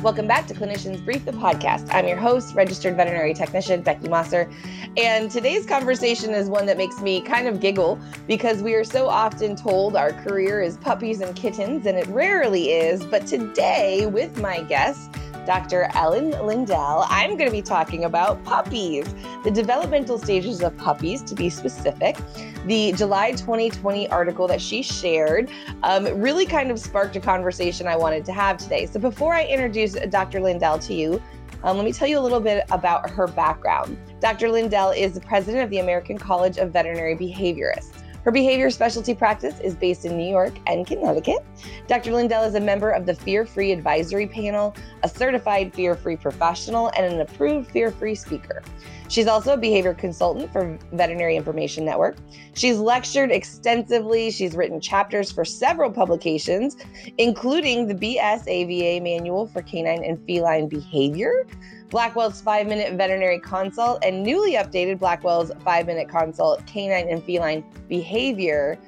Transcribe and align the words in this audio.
Welcome 0.00 0.28
back 0.28 0.46
to 0.46 0.54
Clinicians 0.54 1.04
Brief, 1.04 1.24
the 1.24 1.32
podcast. 1.32 1.92
I'm 1.92 2.06
your 2.06 2.16
host, 2.16 2.54
registered 2.54 2.96
veterinary 2.96 3.34
technician 3.34 3.82
Becky 3.82 4.06
Mosser. 4.06 4.48
And 4.96 5.28
today's 5.28 5.66
conversation 5.66 6.34
is 6.34 6.48
one 6.48 6.66
that 6.66 6.76
makes 6.76 7.02
me 7.02 7.20
kind 7.20 7.48
of 7.48 7.58
giggle 7.58 7.98
because 8.28 8.62
we 8.62 8.74
are 8.74 8.84
so 8.84 9.08
often 9.08 9.56
told 9.56 9.96
our 9.96 10.12
career 10.12 10.62
is 10.62 10.76
puppies 10.76 11.20
and 11.20 11.34
kittens, 11.34 11.84
and 11.84 11.98
it 11.98 12.06
rarely 12.06 12.70
is. 12.70 13.04
But 13.06 13.26
today, 13.26 14.06
with 14.06 14.40
my 14.40 14.62
guest, 14.62 15.10
Dr. 15.48 15.88
Ellen 15.94 16.32
Lindell, 16.46 17.06
I'm 17.08 17.38
going 17.38 17.48
to 17.48 17.56
be 17.56 17.62
talking 17.62 18.04
about 18.04 18.44
puppies, 18.44 19.06
the 19.44 19.50
developmental 19.50 20.18
stages 20.18 20.60
of 20.60 20.76
puppies, 20.76 21.22
to 21.22 21.34
be 21.34 21.48
specific. 21.48 22.18
The 22.66 22.92
July 22.92 23.30
2020 23.30 24.10
article 24.10 24.46
that 24.46 24.60
she 24.60 24.82
shared 24.82 25.48
um, 25.84 26.04
really 26.20 26.44
kind 26.44 26.70
of 26.70 26.78
sparked 26.78 27.16
a 27.16 27.20
conversation 27.20 27.86
I 27.86 27.96
wanted 27.96 28.26
to 28.26 28.32
have 28.34 28.58
today. 28.58 28.84
So 28.84 29.00
before 29.00 29.32
I 29.32 29.46
introduce 29.46 29.94
Dr. 29.94 30.42
Lindell 30.42 30.80
to 30.80 30.92
you, 30.92 31.22
um, 31.62 31.78
let 31.78 31.86
me 31.86 31.94
tell 31.94 32.08
you 32.08 32.18
a 32.18 32.20
little 32.20 32.40
bit 32.40 32.66
about 32.70 33.08
her 33.08 33.26
background. 33.26 33.96
Dr. 34.20 34.50
Lindell 34.50 34.90
is 34.90 35.14
the 35.14 35.20
president 35.22 35.64
of 35.64 35.70
the 35.70 35.78
American 35.78 36.18
College 36.18 36.58
of 36.58 36.72
Veterinary 36.72 37.16
Behaviorists. 37.16 37.97
Her 38.28 38.32
behavior 38.32 38.68
specialty 38.68 39.14
practice 39.14 39.58
is 39.60 39.74
based 39.74 40.04
in 40.04 40.18
New 40.18 40.28
York 40.28 40.52
and 40.66 40.86
Connecticut. 40.86 41.42
Dr. 41.86 42.12
Lindell 42.12 42.42
is 42.42 42.56
a 42.56 42.60
member 42.60 42.90
of 42.90 43.06
the 43.06 43.14
Fear 43.14 43.46
Free 43.46 43.72
Advisory 43.72 44.26
Panel, 44.26 44.76
a 45.02 45.08
certified 45.08 45.72
fear 45.72 45.94
free 45.94 46.16
professional, 46.16 46.88
and 46.94 47.10
an 47.10 47.22
approved 47.22 47.70
fear 47.70 47.90
free 47.90 48.14
speaker. 48.14 48.62
She's 49.08 49.28
also 49.28 49.54
a 49.54 49.56
behavior 49.56 49.94
consultant 49.94 50.52
for 50.52 50.78
Veterinary 50.92 51.36
Information 51.36 51.86
Network. 51.86 52.18
She's 52.52 52.76
lectured 52.76 53.30
extensively. 53.30 54.30
She's 54.30 54.54
written 54.54 54.78
chapters 54.78 55.32
for 55.32 55.46
several 55.46 55.90
publications, 55.90 56.76
including 57.16 57.86
the 57.86 57.94
BSAVA 57.94 59.02
Manual 59.02 59.46
for 59.46 59.62
Canine 59.62 60.04
and 60.04 60.22
Feline 60.26 60.68
Behavior, 60.68 61.46
Blackwell's 61.90 62.40
five 62.40 62.66
minute 62.66 62.92
veterinary 62.94 63.38
consult, 63.38 64.04
and 64.04 64.22
newly 64.22 64.54
updated 64.54 64.98
Blackwell's 64.98 65.50
five 65.64 65.86
minute 65.86 66.08
consult, 66.08 66.64
canine 66.66 67.08
and 67.08 67.22
feline 67.24 67.64
behavior, 67.88 68.78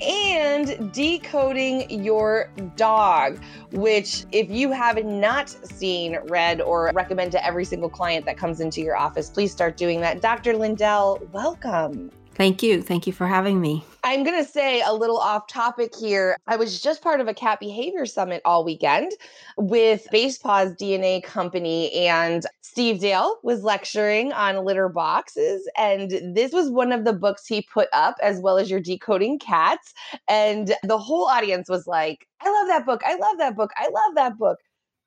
and 0.00 0.92
decoding 0.92 1.88
your 1.88 2.50
dog, 2.76 3.38
which, 3.70 4.24
if 4.32 4.50
you 4.50 4.72
have 4.72 5.04
not 5.04 5.48
seen, 5.48 6.18
read, 6.24 6.60
or 6.60 6.90
recommend 6.92 7.30
to 7.32 7.46
every 7.46 7.64
single 7.64 7.88
client 7.88 8.26
that 8.26 8.36
comes 8.36 8.60
into 8.60 8.80
your 8.80 8.96
office, 8.96 9.30
please 9.30 9.52
start 9.52 9.76
doing 9.76 10.00
that. 10.00 10.20
Dr. 10.20 10.56
Lindell, 10.56 11.20
welcome. 11.30 12.10
Thank 12.42 12.60
you. 12.60 12.82
Thank 12.82 13.06
you 13.06 13.12
for 13.12 13.28
having 13.28 13.60
me. 13.60 13.84
I'm 14.02 14.24
going 14.24 14.44
to 14.44 14.50
say 14.50 14.82
a 14.82 14.92
little 14.92 15.18
off 15.18 15.46
topic 15.46 15.94
here. 15.94 16.36
I 16.48 16.56
was 16.56 16.80
just 16.80 17.00
part 17.00 17.20
of 17.20 17.28
a 17.28 17.34
cat 17.34 17.60
behavior 17.60 18.04
summit 18.04 18.42
all 18.44 18.64
weekend 18.64 19.12
with 19.56 20.08
Basepaws 20.12 20.76
DNA 20.76 21.22
Company, 21.22 21.92
and 21.92 22.44
Steve 22.60 22.98
Dale 22.98 23.36
was 23.44 23.62
lecturing 23.62 24.32
on 24.32 24.64
litter 24.64 24.88
boxes. 24.88 25.70
And 25.78 26.34
this 26.34 26.50
was 26.50 26.68
one 26.68 26.90
of 26.90 27.04
the 27.04 27.12
books 27.12 27.46
he 27.46 27.62
put 27.62 27.86
up, 27.92 28.16
as 28.20 28.40
well 28.40 28.58
as 28.58 28.68
your 28.68 28.80
decoding 28.80 29.38
cats. 29.38 29.94
And 30.28 30.74
the 30.82 30.98
whole 30.98 31.26
audience 31.26 31.68
was 31.68 31.86
like, 31.86 32.26
I 32.40 32.50
love 32.50 32.66
that 32.66 32.84
book. 32.84 33.02
I 33.06 33.14
love 33.14 33.38
that 33.38 33.54
book. 33.54 33.70
I 33.76 33.84
love 33.84 34.16
that 34.16 34.36
book. 34.36 34.58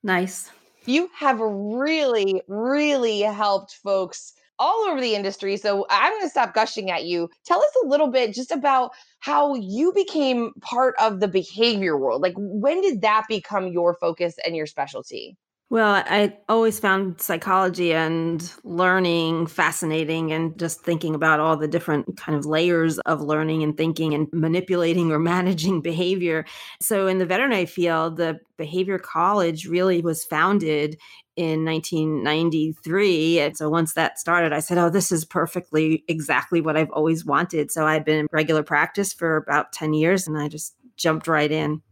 Nice. 0.02 0.50
You 0.86 1.10
have 1.14 1.38
really, 1.38 2.40
really 2.48 3.20
helped 3.20 3.74
folks 3.74 4.32
all 4.58 4.86
over 4.88 5.00
the 5.00 5.14
industry. 5.14 5.56
So 5.56 5.86
I'm 5.90 6.12
going 6.12 6.22
to 6.22 6.30
stop 6.30 6.54
gushing 6.54 6.90
at 6.90 7.04
you. 7.04 7.28
Tell 7.44 7.60
us 7.60 7.76
a 7.84 7.86
little 7.86 8.08
bit 8.08 8.34
just 8.34 8.50
about 8.50 8.92
how 9.20 9.54
you 9.54 9.92
became 9.92 10.52
part 10.60 10.94
of 11.00 11.20
the 11.20 11.28
behavior 11.28 11.96
world. 11.96 12.22
Like, 12.22 12.34
when 12.36 12.80
did 12.80 13.02
that 13.02 13.24
become 13.28 13.68
your 13.68 13.94
focus 13.94 14.36
and 14.44 14.56
your 14.56 14.66
specialty? 14.66 15.36
Well, 15.68 16.04
I 16.06 16.36
always 16.48 16.78
found 16.78 17.20
psychology 17.20 17.92
and 17.92 18.52
learning 18.62 19.48
fascinating 19.48 20.30
and 20.30 20.56
just 20.56 20.82
thinking 20.82 21.12
about 21.12 21.40
all 21.40 21.56
the 21.56 21.66
different 21.66 22.16
kind 22.16 22.38
of 22.38 22.46
layers 22.46 23.00
of 23.00 23.20
learning 23.20 23.64
and 23.64 23.76
thinking 23.76 24.14
and 24.14 24.28
manipulating 24.32 25.10
or 25.10 25.18
managing 25.36 25.80
behavior. 25.80 26.44
So, 26.80 27.08
in 27.08 27.18
the 27.18 27.26
veterinary 27.26 27.66
field, 27.66 28.16
the 28.16 28.38
behavior 28.56 28.98
college 29.00 29.66
really 29.66 30.02
was 30.02 30.24
founded 30.24 30.98
in 31.36 31.64
1993. 31.64 33.40
And 33.40 33.56
so 33.56 33.68
once 33.68 33.94
that 33.94 34.18
started, 34.18 34.52
I 34.52 34.60
said, 34.60 34.78
Oh, 34.78 34.90
this 34.90 35.12
is 35.12 35.24
perfectly 35.24 36.04
exactly 36.08 36.60
what 36.60 36.76
I've 36.76 36.90
always 36.90 37.24
wanted. 37.24 37.70
So 37.70 37.86
I'd 37.86 38.04
been 38.04 38.20
in 38.20 38.26
regular 38.32 38.62
practice 38.62 39.12
for 39.12 39.36
about 39.36 39.72
10 39.72 39.94
years 39.94 40.26
and 40.26 40.38
I 40.38 40.48
just 40.48 40.74
jumped 40.96 41.28
right 41.28 41.50
in. 41.50 41.82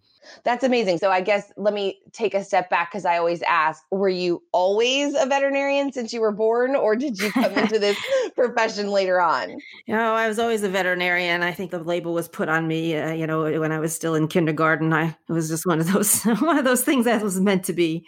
That's 0.44 0.65
amazing. 0.65 0.99
So 0.99 1.10
I 1.10 1.21
guess 1.21 1.53
let 1.56 1.75
me 1.75 2.00
take 2.12 2.34
a 2.34 2.44
step 2.44 2.71
back 2.71 2.91
because 2.91 3.05
I 3.05 3.19
always 3.19 3.43
ask, 3.43 3.84
were 3.91 4.09
you 4.09 4.43
always 4.53 5.15
a 5.15 5.27
veterinarian 5.27 5.93
since 5.93 6.12
you 6.12 6.21
were 6.21 6.32
born 6.32 6.75
or 6.76 6.97
did 6.97 7.21
you 7.21 7.31
come 7.31 7.53
into 7.53 7.78
this 7.78 7.99
profession 8.34 8.88
later 8.88 9.21
on? 9.21 9.50
You 9.87 9.94
know, 9.94 10.15
I 10.15 10.28
was 10.28 10.38
always 10.38 10.62
a 10.62 10.69
veterinarian. 10.69 11.43
I 11.43 11.53
think 11.53 11.71
the 11.71 11.78
label 11.78 12.15
was 12.15 12.28
put 12.28 12.49
on 12.49 12.66
me, 12.66 12.97
uh, 12.97 13.12
you 13.12 13.26
know, 13.26 13.43
when 13.61 13.72
I 13.72 13.78
was 13.78 13.94
still 13.94 14.15
in 14.15 14.28
kindergarten. 14.28 14.93
I 14.93 15.16
it 15.28 15.32
was 15.32 15.49
just 15.49 15.66
one 15.66 15.81
of 15.81 15.93
those 15.93 16.22
one 16.41 16.59
of 16.59 16.65
those 16.65 16.82
things 16.82 17.05
that 17.05 17.22
was 17.22 17.41
meant 17.41 17.65
to 17.65 17.72
be. 17.72 18.06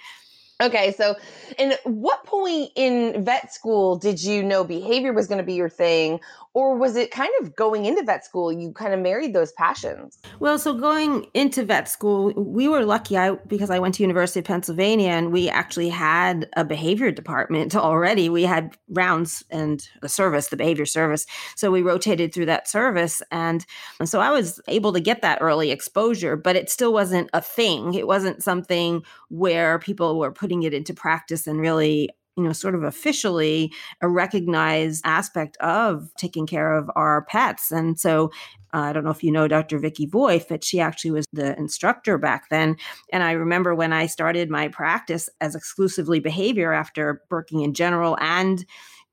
Okay, 0.62 0.92
so 0.92 1.16
and 1.58 1.78
what 1.84 2.24
point 2.24 2.70
in 2.76 3.22
vet 3.22 3.52
school 3.52 3.96
did 3.96 4.22
you 4.22 4.42
know 4.42 4.64
behavior 4.64 5.12
was 5.12 5.26
going 5.26 5.36
to 5.36 5.44
be 5.44 5.52
your 5.52 5.68
thing? 5.68 6.18
Or 6.54 6.74
was 6.74 6.96
it 6.96 7.10
kind 7.10 7.30
of 7.42 7.54
going 7.54 7.84
into 7.84 8.02
vet 8.02 8.24
school 8.24 8.50
you 8.50 8.72
kind 8.72 8.94
of 8.94 9.00
married 9.00 9.34
those 9.34 9.52
passions? 9.52 10.18
Well 10.40 10.58
so 10.58 10.72
going 10.72 11.26
into 11.34 11.62
vet 11.62 11.90
school 11.90 12.32
we 12.34 12.68
were 12.68 12.86
lucky 12.86 13.18
i 13.18 13.32
because 13.32 13.68
i 13.68 13.78
went 13.78 13.96
to 13.96 14.02
university 14.02 14.40
of 14.40 14.46
pennsylvania 14.46 15.10
and 15.10 15.30
we 15.30 15.50
actually 15.50 15.90
had 15.90 16.48
a 16.56 16.64
behavior 16.64 17.10
department 17.10 17.76
already. 17.76 18.30
We 18.30 18.44
had 18.44 18.78
rounds 18.88 19.44
and 19.50 19.86
the 20.00 20.08
service 20.08 20.48
the 20.48 20.56
behavior 20.56 20.86
service. 20.86 21.26
So 21.54 21.70
we 21.70 21.82
rotated 21.82 22.32
through 22.32 22.46
that 22.46 22.66
service 22.66 23.20
and, 23.30 23.66
and 24.00 24.08
so 24.08 24.20
i 24.20 24.30
was 24.30 24.58
able 24.68 24.94
to 24.94 25.00
get 25.00 25.20
that 25.20 25.42
early 25.42 25.70
exposure 25.70 26.34
but 26.34 26.56
it 26.56 26.70
still 26.70 26.94
wasn't 26.94 27.28
a 27.34 27.42
thing. 27.42 27.92
It 27.92 28.06
wasn't 28.06 28.42
something 28.42 29.04
where 29.28 29.78
people 29.78 30.18
were 30.18 30.32
putting 30.46 30.62
it 30.62 30.72
into 30.72 30.94
practice 30.94 31.48
and 31.48 31.60
really 31.60 32.08
you 32.36 32.44
know, 32.44 32.52
sort 32.52 32.74
of 32.74 32.84
officially 32.84 33.72
a 34.00 34.08
recognized 34.08 35.02
aspect 35.04 35.56
of 35.56 36.08
taking 36.18 36.46
care 36.46 36.76
of 36.76 36.88
our 36.94 37.24
pets. 37.24 37.72
And 37.72 37.98
so 37.98 38.30
uh, 38.74 38.80
I 38.80 38.92
don't 38.92 39.04
know 39.04 39.10
if 39.10 39.24
you 39.24 39.32
know 39.32 39.48
Dr. 39.48 39.78
Vicky 39.78 40.06
Voith, 40.06 40.46
but 40.48 40.62
she 40.62 40.78
actually 40.78 41.12
was 41.12 41.24
the 41.32 41.58
instructor 41.58 42.16
back 42.16 42.50
then. 42.50 42.76
And 43.10 43.22
I 43.22 43.32
remember 43.32 43.74
when 43.74 43.92
I 43.92 44.06
started 44.06 44.50
my 44.50 44.68
practice 44.68 45.30
as 45.40 45.54
exclusively 45.54 46.20
behavior 46.20 46.72
after 46.72 47.22
working 47.30 47.62
in 47.62 47.72
general 47.72 48.18
and 48.20 48.64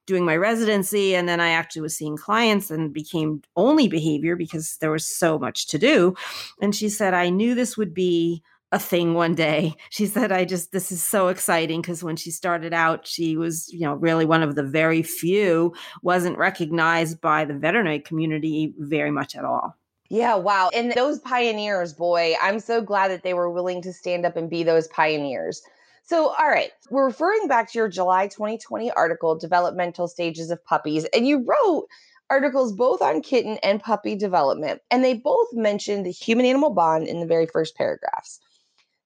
doing 0.06 0.26
my 0.26 0.36
residency 0.36 1.16
and 1.16 1.30
then 1.30 1.40
i 1.40 1.52
actually 1.52 1.82
was 1.82 1.96
seeing 1.96 2.18
clients 2.18 2.70
and 2.70 2.94
became 2.94 3.42
only 3.56 3.88
behavior 3.88 4.36
because 4.36 4.76
there 4.82 4.92
was 4.92 5.06
so 5.06 5.40
much 5.40 5.66
to 5.66 5.80
do 5.80 6.14
and 6.62 6.76
she 6.76 6.90
said 6.90 7.14
i 7.14 7.30
knew 7.30 7.56
this 7.56 7.78
would 7.78 7.94
be 7.94 8.44
a 8.74 8.80
thing 8.80 9.14
one 9.14 9.36
day. 9.36 9.76
She 9.92 10.08
said, 10.08 10.32
I 10.32 10.46
just, 10.46 10.72
this 10.72 10.92
is 10.92 11.02
so 11.02 11.28
exciting 11.28 11.82
because 11.82 12.04
when 12.04 12.16
she 12.16 12.32
started 12.32 12.74
out, 12.74 13.06
she 13.06 13.38
was, 13.38 13.72
you 13.72 13.82
know, 13.82 13.94
really 13.94 14.26
one 14.26 14.42
of 14.42 14.56
the 14.56 14.64
very 14.64 15.04
few, 15.04 15.74
wasn't 16.02 16.40
recognized 16.40 17.22
by 17.22 17.46
the 17.46 17.54
veterinary 17.54 18.00
community 18.00 18.74
very 18.80 19.12
much 19.12 19.36
at 19.36 19.46
all. 19.46 19.78
Yeah, 20.10 20.36
wow. 20.36 20.72
And 20.74 20.92
those 20.92 21.20
pioneers, 21.20 21.94
boy, 21.94 22.34
I'm 22.42 22.60
so 22.60 22.82
glad 22.82 23.12
that 23.12 23.22
they 23.22 23.36
were 23.36 23.52
willing 23.52 23.82
to 23.84 23.94
stand 23.94 24.26
up 24.26 24.36
and 24.36 24.50
be 24.50 24.64
those 24.64 24.88
pioneers. 24.88 25.62
So, 26.02 26.34
all 26.38 26.50
right, 26.50 26.72
we're 26.90 27.06
referring 27.06 27.48
back 27.48 27.72
to 27.72 27.78
your 27.78 27.88
July 27.88 28.28
2020 28.28 28.92
article, 28.92 29.38
Developmental 29.38 30.08
Stages 30.08 30.50
of 30.50 30.64
Puppies, 30.66 31.06
and 31.14 31.28
you 31.28 31.46
wrote 31.46 31.88
articles 32.30 32.74
both 32.74 33.04
on 33.04 33.22
kitten 33.22 33.58
and 33.62 33.82
puppy 33.82 34.16
development, 34.16 34.82
and 34.90 35.04
they 35.04 35.14
both 35.14 35.48
mentioned 35.54 36.06
the 36.06 36.12
human 36.12 36.46
animal 36.46 36.72
bond 36.72 37.08
in 37.08 37.20
the 37.20 37.28
very 37.28 37.46
first 37.46 37.78
paragraphs. 37.78 38.40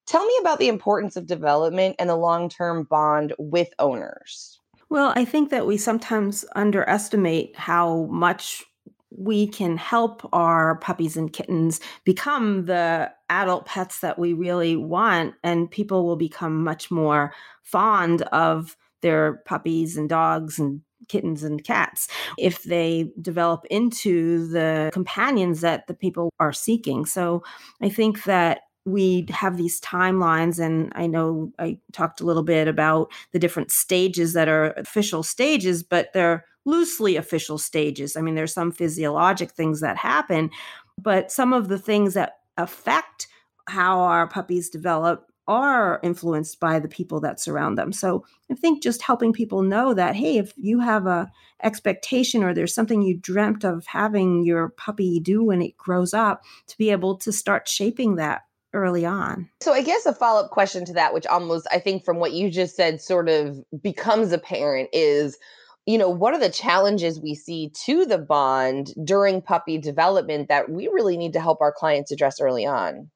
Tell 0.08 0.24
me 0.24 0.34
about 0.40 0.58
the 0.58 0.68
importance 0.68 1.16
of 1.16 1.26
development 1.26 1.96
and 1.98 2.08
the 2.08 2.16
long 2.16 2.48
term 2.48 2.84
bond 2.84 3.34
with 3.38 3.68
owners. 3.78 4.58
Well, 4.88 5.12
I 5.14 5.26
think 5.26 5.50
that 5.50 5.66
we 5.66 5.76
sometimes 5.76 6.46
underestimate 6.56 7.54
how 7.56 8.04
much 8.04 8.64
we 9.10 9.48
can 9.48 9.76
help 9.76 10.26
our 10.32 10.76
puppies 10.76 11.18
and 11.18 11.30
kittens 11.30 11.80
become 12.04 12.64
the 12.64 13.12
adult 13.28 13.66
pets 13.66 14.00
that 14.00 14.18
we 14.18 14.32
really 14.32 14.76
want, 14.76 15.34
and 15.44 15.70
people 15.70 16.06
will 16.06 16.16
become 16.16 16.64
much 16.64 16.90
more 16.90 17.34
fond 17.62 18.22
of 18.22 18.78
their 19.02 19.42
puppies 19.44 19.98
and 19.98 20.08
dogs 20.08 20.58
and 20.58 20.80
kittens 21.08 21.42
and 21.42 21.64
cats 21.64 22.08
if 22.38 22.62
they 22.64 23.10
develop 23.20 23.64
into 23.70 24.46
the 24.48 24.90
companions 24.92 25.60
that 25.60 25.86
the 25.86 25.94
people 25.94 26.30
are 26.40 26.52
seeking. 26.52 27.04
So 27.04 27.42
I 27.82 27.88
think 27.88 28.24
that 28.24 28.62
we 28.88 29.26
have 29.30 29.56
these 29.56 29.80
timelines 29.80 30.58
and 30.58 30.92
i 30.94 31.06
know 31.06 31.52
i 31.58 31.78
talked 31.92 32.20
a 32.20 32.24
little 32.24 32.42
bit 32.42 32.68
about 32.68 33.10
the 33.32 33.38
different 33.38 33.70
stages 33.70 34.32
that 34.32 34.48
are 34.48 34.72
official 34.72 35.22
stages 35.22 35.82
but 35.82 36.12
they're 36.12 36.44
loosely 36.64 37.16
official 37.16 37.58
stages 37.58 38.16
i 38.16 38.20
mean 38.20 38.34
there's 38.34 38.52
some 38.52 38.72
physiologic 38.72 39.50
things 39.50 39.80
that 39.80 39.96
happen 39.96 40.50
but 41.00 41.30
some 41.30 41.52
of 41.52 41.68
the 41.68 41.78
things 41.78 42.14
that 42.14 42.38
affect 42.56 43.28
how 43.68 44.00
our 44.00 44.26
puppies 44.26 44.68
develop 44.68 45.28
are 45.48 45.98
influenced 46.02 46.60
by 46.60 46.78
the 46.78 46.88
people 46.88 47.20
that 47.20 47.40
surround 47.40 47.78
them. 47.78 47.90
So 47.90 48.24
I 48.50 48.54
think 48.54 48.82
just 48.82 49.00
helping 49.00 49.32
people 49.32 49.62
know 49.62 49.94
that, 49.94 50.14
hey, 50.14 50.36
if 50.36 50.52
you 50.56 50.78
have 50.80 51.06
a 51.06 51.30
expectation 51.64 52.44
or 52.44 52.52
there's 52.52 52.74
something 52.74 53.00
you 53.00 53.16
dreamt 53.16 53.64
of 53.64 53.86
having 53.86 54.44
your 54.44 54.68
puppy 54.68 55.18
do 55.18 55.42
when 55.42 55.62
it 55.62 55.76
grows 55.78 56.12
up, 56.12 56.44
to 56.66 56.76
be 56.76 56.90
able 56.90 57.16
to 57.16 57.32
start 57.32 57.66
shaping 57.66 58.16
that 58.16 58.42
early 58.78 59.04
on. 59.04 59.48
So 59.60 59.72
I 59.72 59.82
guess 59.82 60.06
a 60.06 60.14
follow-up 60.14 60.50
question 60.50 60.84
to 60.86 60.92
that, 60.94 61.12
which 61.12 61.26
almost 61.26 61.66
I 61.70 61.78
think 61.78 62.04
from 62.04 62.18
what 62.18 62.32
you 62.32 62.50
just 62.50 62.76
said 62.76 63.00
sort 63.00 63.28
of 63.28 63.58
becomes 63.82 64.32
apparent 64.32 64.88
is 64.92 65.36
you 65.88 65.96
know, 65.96 66.10
what 66.10 66.34
are 66.34 66.38
the 66.38 66.50
challenges 66.50 67.18
we 67.18 67.34
see 67.34 67.70
to 67.86 68.04
the 68.04 68.18
bond 68.18 68.92
during 69.02 69.40
puppy 69.40 69.78
development 69.78 70.48
that 70.48 70.68
we 70.68 70.86
really 70.88 71.16
need 71.16 71.32
to 71.32 71.40
help 71.40 71.62
our 71.62 71.72
clients 71.72 72.12
address 72.12 72.42
early 72.42 72.66
on? 72.66 73.10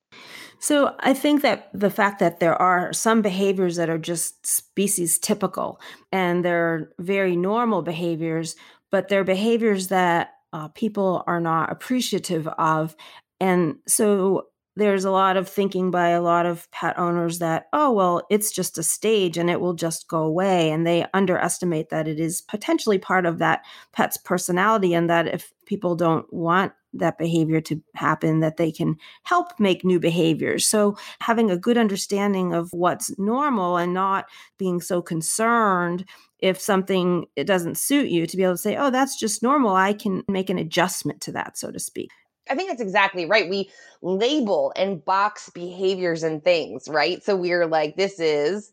So 0.58 0.94
I 1.00 1.12
think 1.12 1.42
that 1.42 1.68
the 1.74 1.90
fact 1.90 2.18
that 2.20 2.40
there 2.40 2.54
are 2.54 2.90
some 2.94 3.20
behaviors 3.20 3.76
that 3.76 3.90
are 3.90 3.98
just 3.98 4.46
species 4.46 5.18
typical 5.18 5.82
and 6.12 6.42
they're 6.42 6.90
very 6.98 7.36
normal 7.36 7.82
behaviors, 7.82 8.56
but 8.90 9.08
they're 9.08 9.22
behaviors 9.22 9.88
that 9.88 10.30
uh, 10.54 10.68
people 10.68 11.24
are 11.26 11.40
not 11.40 11.70
appreciative 11.70 12.48
of. 12.48 12.96
And 13.38 13.76
so 13.86 14.46
there's 14.76 15.04
a 15.04 15.10
lot 15.10 15.36
of 15.36 15.48
thinking 15.48 15.90
by 15.90 16.08
a 16.08 16.22
lot 16.22 16.46
of 16.46 16.70
pet 16.70 16.98
owners 16.98 17.38
that, 17.40 17.66
oh, 17.72 17.92
well, 17.92 18.22
it's 18.30 18.50
just 18.50 18.78
a 18.78 18.82
stage 18.82 19.36
and 19.36 19.50
it 19.50 19.60
will 19.60 19.74
just 19.74 20.08
go 20.08 20.22
away. 20.22 20.70
And 20.70 20.86
they 20.86 21.06
underestimate 21.12 21.90
that 21.90 22.08
it 22.08 22.18
is 22.18 22.40
potentially 22.40 22.98
part 22.98 23.26
of 23.26 23.38
that 23.38 23.64
pet's 23.92 24.16
personality 24.16 24.94
and 24.94 25.10
that 25.10 25.26
if 25.28 25.52
people 25.66 25.94
don't 25.94 26.32
want 26.32 26.72
that 26.94 27.18
behavior 27.18 27.60
to 27.60 27.82
happen 27.94 28.40
that 28.40 28.56
they 28.56 28.70
can 28.70 28.96
help 29.22 29.58
make 29.58 29.84
new 29.84 29.98
behaviors 29.98 30.66
so 30.66 30.94
having 31.20 31.50
a 31.50 31.56
good 31.56 31.78
understanding 31.78 32.52
of 32.52 32.68
what's 32.72 33.18
normal 33.18 33.78
and 33.78 33.94
not 33.94 34.26
being 34.58 34.78
so 34.78 35.00
concerned 35.00 36.04
if 36.40 36.60
something 36.60 37.24
it 37.34 37.44
doesn't 37.44 37.78
suit 37.78 38.10
you 38.10 38.26
to 38.26 38.36
be 38.36 38.42
able 38.42 38.52
to 38.52 38.58
say 38.58 38.76
oh 38.76 38.90
that's 38.90 39.18
just 39.18 39.42
normal 39.42 39.74
i 39.74 39.94
can 39.94 40.22
make 40.28 40.50
an 40.50 40.58
adjustment 40.58 41.20
to 41.20 41.32
that 41.32 41.56
so 41.56 41.70
to 41.70 41.78
speak 41.78 42.10
I 42.50 42.54
think 42.54 42.68
that's 42.68 42.80
exactly 42.82 43.24
right. 43.24 43.48
We 43.48 43.70
label 44.02 44.72
and 44.76 45.04
box 45.04 45.50
behaviors 45.50 46.22
and 46.22 46.42
things, 46.42 46.88
right? 46.88 47.22
So 47.22 47.36
we're 47.36 47.66
like, 47.66 47.96
this 47.96 48.18
is 48.18 48.72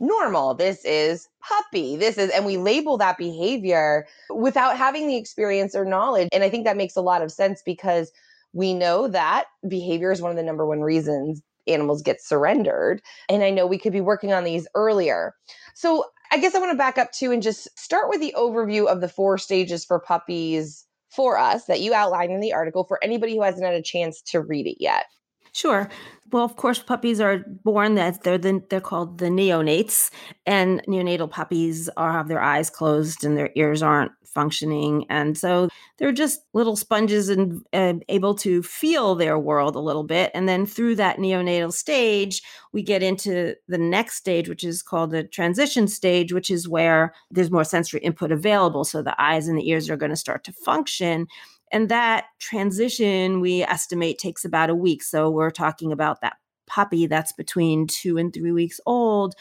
normal, 0.00 0.54
this 0.54 0.84
is 0.84 1.28
puppy, 1.40 1.96
this 1.96 2.18
is, 2.18 2.30
and 2.30 2.44
we 2.44 2.56
label 2.56 2.98
that 2.98 3.16
behavior 3.16 4.06
without 4.30 4.76
having 4.76 5.06
the 5.06 5.16
experience 5.16 5.74
or 5.74 5.84
knowledge. 5.84 6.28
And 6.32 6.42
I 6.42 6.50
think 6.50 6.64
that 6.64 6.76
makes 6.76 6.96
a 6.96 7.00
lot 7.00 7.22
of 7.22 7.32
sense 7.32 7.62
because 7.64 8.10
we 8.52 8.74
know 8.74 9.08
that 9.08 9.46
behavior 9.66 10.12
is 10.12 10.20
one 10.20 10.30
of 10.30 10.36
the 10.36 10.42
number 10.42 10.66
one 10.66 10.80
reasons 10.80 11.40
animals 11.68 12.02
get 12.02 12.20
surrendered. 12.20 13.00
And 13.28 13.42
I 13.42 13.50
know 13.50 13.66
we 13.66 13.78
could 13.78 13.92
be 13.92 14.00
working 14.00 14.32
on 14.32 14.44
these 14.44 14.66
earlier. 14.74 15.34
So 15.74 16.04
I 16.32 16.38
guess 16.38 16.54
I 16.54 16.58
want 16.58 16.72
to 16.72 16.78
back 16.78 16.98
up 16.98 17.12
too 17.12 17.30
and 17.30 17.42
just 17.42 17.68
start 17.78 18.08
with 18.08 18.20
the 18.20 18.34
overview 18.36 18.86
of 18.86 19.00
the 19.00 19.08
four 19.08 19.38
stages 19.38 19.84
for 19.84 20.00
puppies 20.00 20.84
for 21.14 21.38
us 21.38 21.66
that 21.66 21.80
you 21.80 21.94
outlined 21.94 22.32
in 22.32 22.40
the 22.40 22.52
article 22.52 22.84
for 22.84 23.02
anybody 23.02 23.36
who 23.36 23.42
hasn't 23.42 23.64
had 23.64 23.74
a 23.74 23.82
chance 23.82 24.22
to 24.22 24.40
read 24.40 24.66
it 24.66 24.76
yet? 24.80 25.06
Sure. 25.52 25.88
Well, 26.30 26.44
of 26.44 26.56
course, 26.56 26.78
puppies 26.82 27.20
are 27.20 27.44
born 27.62 27.94
that 27.96 28.22
they're 28.22 28.38
the, 28.38 28.62
they're 28.70 28.80
called 28.80 29.18
the 29.18 29.26
neonates, 29.26 30.10
and 30.46 30.82
neonatal 30.88 31.30
puppies 31.30 31.90
are 31.98 32.10
have 32.12 32.28
their 32.28 32.40
eyes 32.40 32.70
closed 32.70 33.22
and 33.22 33.36
their 33.36 33.50
ears 33.54 33.82
aren't 33.82 34.12
functioning, 34.24 35.04
and 35.10 35.36
so 35.36 35.68
they're 35.98 36.10
just 36.10 36.40
little 36.54 36.74
sponges 36.74 37.28
and 37.28 37.62
uh, 37.74 37.92
able 38.08 38.34
to 38.36 38.62
feel 38.62 39.14
their 39.14 39.38
world 39.38 39.76
a 39.76 39.80
little 39.80 40.04
bit. 40.04 40.30
And 40.32 40.48
then 40.48 40.64
through 40.64 40.96
that 40.96 41.18
neonatal 41.18 41.70
stage, 41.74 42.42
we 42.72 42.82
get 42.82 43.02
into 43.02 43.54
the 43.68 43.76
next 43.76 44.16
stage, 44.16 44.48
which 44.48 44.64
is 44.64 44.82
called 44.82 45.10
the 45.10 45.24
transition 45.24 45.86
stage, 45.86 46.32
which 46.32 46.50
is 46.50 46.66
where 46.66 47.12
there's 47.30 47.50
more 47.50 47.64
sensory 47.64 48.00
input 48.00 48.32
available, 48.32 48.84
so 48.84 49.02
the 49.02 49.20
eyes 49.22 49.48
and 49.48 49.58
the 49.58 49.68
ears 49.68 49.90
are 49.90 49.98
going 49.98 50.08
to 50.10 50.16
start 50.16 50.44
to 50.44 50.52
function. 50.54 51.26
And 51.72 51.88
that 51.88 52.26
transition, 52.38 53.40
we 53.40 53.62
estimate, 53.62 54.18
takes 54.18 54.44
about 54.44 54.70
a 54.70 54.74
week. 54.74 55.02
So 55.02 55.30
we're 55.30 55.50
talking 55.50 55.90
about 55.90 56.20
that 56.20 56.36
puppy 56.66 57.06
that's 57.06 57.32
between 57.32 57.86
two 57.86 58.18
and 58.18 58.32
three 58.32 58.52
weeks 58.52 58.80
old. 58.86 59.34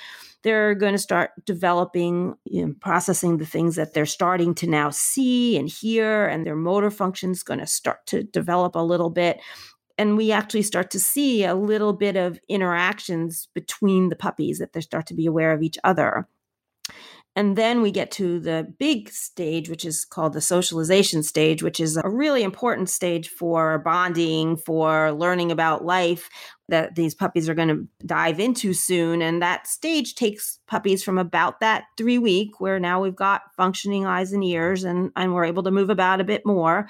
They're 0.44 0.74
going 0.74 0.94
to 0.94 0.98
start 0.98 1.31
developing, 1.45 2.36
you 2.45 2.66
know, 2.66 2.74
processing 2.81 3.38
the 3.38 3.45
things 3.45 3.75
that 3.75 3.94
they're 3.94 4.06
starting 4.06 4.56
to 4.56 4.68
now 4.68 4.89
see 4.89 5.57
and 5.57 5.69
hear, 5.69 6.25
and 6.25 6.45
their 6.45 6.56
motor 6.56 6.89
function 6.89 7.31
is 7.31 7.44
going 7.44 7.60
to 7.60 7.68
start 7.68 8.06
to 8.07 8.24
develop 8.24 8.75
a 8.75 8.80
little 8.80 9.10
bit 9.10 9.39
and 9.98 10.18
we 10.18 10.31
actually 10.31 10.63
start 10.63 10.89
to 10.89 11.00
see 11.00 11.44
a 11.44 11.54
little 11.54 11.94
bit 11.94 12.16
of 12.16 12.39
interactions 12.50 13.50
between 13.54 14.10
the 14.10 14.16
puppies 14.16 14.57
that 14.57 14.74
they 14.74 14.81
start 14.81 15.06
to 15.06 15.13
be 15.13 15.28
aware 15.28 15.51
of 15.51 15.62
each 15.62 15.78
other 15.83 16.28
and 17.36 17.57
then 17.57 17.81
we 17.81 17.92
get 17.92 18.12
to 18.12 18.42
the 18.42 18.74
big 18.78 19.10
stage, 19.10 19.69
which 19.69 19.86
is 19.86 20.04
called 20.04 20.33
the 20.33 20.42
socialization 20.42 21.24
stage, 21.24 21.63
which 21.63 21.80
is 21.80 21.95
a 21.95 22.10
really 22.10 22.44
important 22.44 22.89
stage 22.89 23.30
for 23.30 23.80
bonding, 23.80 24.57
for 24.57 25.13
learning 25.13 25.50
about 25.50 25.86
life 25.86 26.30
that 26.68 26.95
these 26.95 27.16
puppies 27.16 27.48
are 27.48 27.54
going 27.54 27.69
to 27.69 27.88
dive 28.06 28.39
into 28.42 28.74
soon. 28.74 29.22
And 29.22 29.42
that 29.42 29.66
stage 29.66 30.16
takes 30.16 30.60
puppies 30.68 31.04
from 31.04 31.18
about 31.18 31.62
that 31.62 31.86
three 31.98 32.18
week, 32.18 32.60
where 32.60 32.81
now 32.81 33.01
we've 33.01 33.16
got 33.16 33.44
functioning 33.56 34.06
eyes 34.06 34.33
and 34.33 34.44
ears 34.44 34.83
and, 34.83 35.12
and 35.16 35.33
we're 35.33 35.45
able 35.45 35.63
to 35.63 35.72
move 35.72 35.89
about 35.89 36.19
a 36.19 36.25
bit 36.25 36.45
more, 36.45 36.89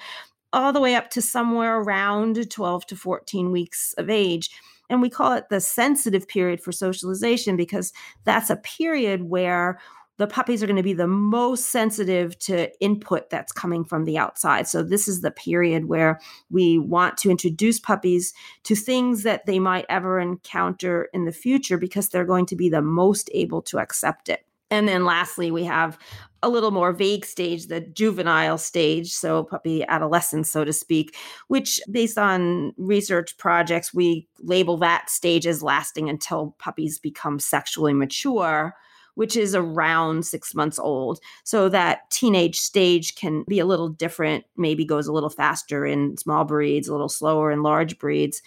all 0.54 0.74
the 0.74 0.82
way 0.82 0.96
up 0.96 1.12
to 1.12 1.22
somewhere 1.22 1.82
around 1.82 2.50
12 2.50 2.88
to 2.88 2.96
14 2.96 3.52
weeks 3.52 3.94
of 4.00 4.10
age. 4.10 4.50
And 4.90 5.02
we 5.02 5.10
call 5.10 5.34
it 5.34 5.46
the 5.50 5.62
sensitive 5.62 6.28
period 6.28 6.62
for 6.62 6.72
socialization 6.72 7.56
because 7.56 7.94
that's 8.26 8.50
a 8.50 8.58
period 8.58 9.24
where 9.24 9.80
the 10.22 10.28
puppies 10.28 10.62
are 10.62 10.68
going 10.68 10.78
to 10.78 10.84
be 10.84 10.94
the 10.94 11.08
most 11.08 11.72
sensitive 11.72 12.38
to 12.38 12.72
input 12.80 13.32
that's 13.32 13.52
coming 13.52 13.84
from 13.84 14.06
the 14.06 14.20
outside. 14.20 14.68
So, 14.68 14.84
this 14.84 15.08
is 15.08 15.22
the 15.22 15.32
period 15.32 15.86
where 15.86 16.20
we 16.52 16.78
want 16.78 17.18
to 17.18 17.32
introduce 17.32 17.80
puppies 17.80 18.32
to 18.66 18.76
things 18.76 19.24
that 19.24 19.48
they 19.48 19.58
might 19.58 19.88
ever 19.90 20.20
encounter 20.20 21.10
in 21.12 21.26
the 21.26 21.32
future 21.32 21.76
because 21.76 22.10
they're 22.10 22.24
going 22.24 22.46
to 22.46 22.56
be 22.56 22.70
the 22.70 22.84
most 22.84 23.32
able 23.34 23.64
to 23.64 23.80
accept 23.80 24.30
it. 24.30 24.46
And 24.70 24.88
then 24.88 25.06
lastly, 25.06 25.50
we 25.50 25.64
have 25.64 25.98
a 26.44 26.50
little 26.50 26.72
more 26.72 26.94
vague 26.94 27.26
stage, 27.26 27.66
the 27.66 27.82
juvenile 27.82 28.60
stage, 28.60 29.12
so 29.12 29.44
puppy 29.44 29.84
adolescence, 29.88 30.52
so 30.52 30.64
to 30.64 30.72
speak, 30.72 31.16
which 31.48 31.80
based 31.90 32.20
on 32.20 32.74
research 32.78 33.38
projects, 33.40 33.92
we 33.92 34.28
label 34.40 34.78
that 34.78 35.10
stage 35.10 35.48
as 35.48 35.64
lasting 35.64 36.10
until 36.10 36.56
puppies 36.60 37.00
become 37.00 37.40
sexually 37.40 37.94
mature 37.94 38.76
which 39.16 39.36
is 39.36 39.56
around 39.56 40.26
six 40.26 40.56
months 40.56 40.80
old. 40.80 41.20
So 41.44 41.70
that 41.70 42.10
teenage 42.10 42.60
stage 42.60 43.16
can 43.16 43.44
be 43.48 43.60
a 43.60 43.66
little 43.66 43.90
different, 43.90 44.46
maybe 44.58 44.86
goes 44.86 45.08
a 45.08 45.14
little 45.14 45.30
faster 45.30 45.86
in 45.86 46.18
small 46.18 46.46
breeds, 46.46 46.88
a 46.88 46.92
little 46.92 47.10
slower 47.10 47.52
in 47.52 47.64
large 47.64 47.98
breeds. 48.00 48.42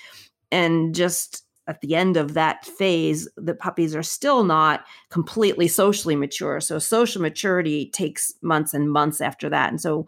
And 0.51 0.95
just 0.95 1.45
at 1.67 1.81
the 1.81 1.95
end 1.95 2.17
of 2.17 2.35
that 2.35 2.65
phase, 2.65 3.29
the 3.37 3.55
puppies 3.55 3.95
are 3.97 4.03
still 4.03 4.45
not 4.45 4.85
completely 5.11 5.67
socially 5.69 6.17
mature. 6.17 6.61
So 6.61 6.79
social 6.79 7.23
maturity 7.23 7.91
takes 7.91 8.35
months 8.43 8.75
and 8.75 8.91
months 8.91 9.21
after 9.21 9.49
that. 9.49 9.71
And 9.71 9.81
so 9.81 10.07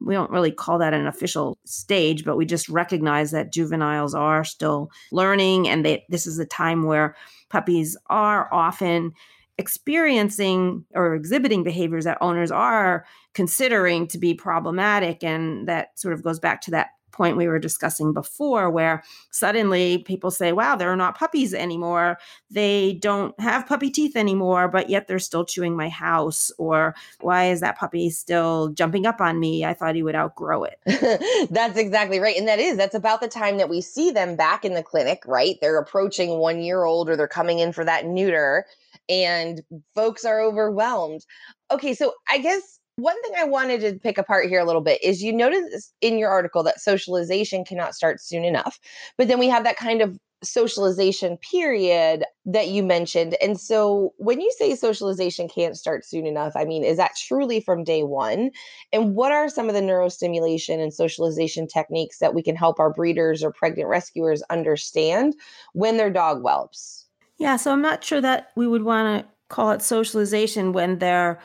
we 0.00 0.14
don't 0.14 0.30
really 0.30 0.52
call 0.52 0.78
that 0.78 0.94
an 0.94 1.06
official 1.06 1.58
stage, 1.64 2.24
but 2.24 2.36
we 2.36 2.46
just 2.46 2.68
recognize 2.68 3.30
that 3.32 3.52
juveniles 3.52 4.14
are 4.14 4.44
still 4.44 4.90
learning 5.10 5.68
and 5.68 5.84
they, 5.84 6.04
this 6.08 6.26
is 6.26 6.38
a 6.38 6.46
time 6.46 6.84
where 6.84 7.16
puppies 7.48 7.96
are 8.06 8.52
often 8.52 9.12
experiencing 9.58 10.84
or 10.94 11.14
exhibiting 11.14 11.64
behaviors 11.64 12.04
that 12.04 12.18
owners 12.20 12.50
are 12.50 13.04
considering 13.34 14.06
to 14.08 14.18
be 14.18 14.32
problematic. 14.32 15.22
And 15.24 15.68
that 15.68 15.98
sort 15.98 16.14
of 16.14 16.22
goes 16.22 16.38
back 16.38 16.60
to 16.62 16.70
that 16.70 16.90
point 17.18 17.36
we 17.36 17.48
were 17.48 17.58
discussing 17.58 18.12
before, 18.12 18.70
where 18.70 19.02
suddenly 19.30 19.98
people 19.98 20.30
say, 20.30 20.52
wow, 20.52 20.76
they're 20.76 20.94
not 20.94 21.18
puppies 21.18 21.52
anymore. 21.52 22.16
They 22.48 22.94
don't 22.94 23.38
have 23.40 23.66
puppy 23.66 23.90
teeth 23.90 24.14
anymore, 24.14 24.68
but 24.68 24.88
yet 24.88 25.08
they're 25.08 25.18
still 25.18 25.44
chewing 25.44 25.76
my 25.76 25.88
house. 25.88 26.52
Or 26.58 26.94
why 27.20 27.50
is 27.50 27.60
that 27.60 27.76
puppy 27.76 28.08
still 28.10 28.68
jumping 28.68 29.04
up 29.04 29.20
on 29.20 29.40
me? 29.40 29.64
I 29.64 29.74
thought 29.74 29.96
he 29.96 30.02
would 30.04 30.14
outgrow 30.14 30.64
it. 30.64 30.78
that's 31.50 31.76
exactly 31.76 32.20
right. 32.20 32.36
And 32.36 32.46
that 32.46 32.60
is, 32.60 32.76
that's 32.76 32.94
about 32.94 33.20
the 33.20 33.28
time 33.28 33.58
that 33.58 33.68
we 33.68 33.80
see 33.80 34.12
them 34.12 34.36
back 34.36 34.64
in 34.64 34.74
the 34.74 34.82
clinic, 34.84 35.24
right? 35.26 35.56
They're 35.60 35.80
approaching 35.80 36.38
one 36.38 36.60
year 36.60 36.84
old 36.84 37.10
or 37.10 37.16
they're 37.16 37.26
coming 37.26 37.58
in 37.58 37.72
for 37.72 37.84
that 37.84 38.06
neuter 38.06 38.64
and 39.08 39.62
folks 39.94 40.24
are 40.24 40.40
overwhelmed. 40.40 41.22
Okay, 41.70 41.94
so 41.94 42.14
I 42.30 42.38
guess 42.38 42.78
one 42.96 43.20
thing 43.22 43.32
I 43.38 43.44
wanted 43.44 43.80
to 43.82 43.98
pick 44.00 44.18
apart 44.18 44.46
here 44.48 44.60
a 44.60 44.64
little 44.64 44.80
bit 44.82 45.02
is 45.04 45.22
you 45.22 45.32
notice 45.32 45.92
in 46.00 46.18
your 46.18 46.30
article 46.30 46.62
that 46.64 46.80
socialization 46.80 47.64
cannot 47.64 47.94
start 47.94 48.20
soon 48.20 48.44
enough. 48.44 48.78
But 49.16 49.28
then 49.28 49.38
we 49.38 49.48
have 49.48 49.64
that 49.64 49.76
kind 49.76 50.02
of 50.02 50.18
socialization 50.42 51.36
period 51.36 52.24
that 52.44 52.68
you 52.68 52.82
mentioned. 52.82 53.36
And 53.40 53.58
so 53.60 54.14
when 54.18 54.40
you 54.40 54.52
say 54.56 54.74
socialization 54.74 55.48
can't 55.48 55.76
start 55.76 56.04
soon 56.04 56.26
enough, 56.26 56.52
I 56.56 56.64
mean, 56.64 56.84
is 56.84 56.96
that 56.96 57.16
truly 57.16 57.60
from 57.60 57.84
day 57.84 58.02
one? 58.04 58.50
And 58.92 59.14
what 59.14 59.32
are 59.32 59.48
some 59.48 59.68
of 59.68 59.74
the 59.74 59.80
neurostimulation 59.80 60.80
and 60.80 60.94
socialization 60.94 61.66
techniques 61.66 62.18
that 62.18 62.34
we 62.34 62.42
can 62.42 62.56
help 62.56 62.78
our 62.78 62.92
breeders 62.92 63.42
or 63.42 63.52
pregnant 63.52 63.88
rescuers 63.88 64.42
understand 64.50 65.34
when 65.72 65.96
their 65.96 66.10
dog 66.10 66.42
whelps? 66.42 67.07
Yeah, 67.38 67.56
so 67.56 67.72
I'm 67.72 67.82
not 67.82 68.04
sure 68.04 68.20
that 68.20 68.50
we 68.56 68.66
would 68.66 68.82
want 68.82 69.22
to 69.24 69.28
call 69.48 69.70
it 69.70 69.82
socialization 69.82 70.72
when 70.72 70.98
they're 70.98 71.40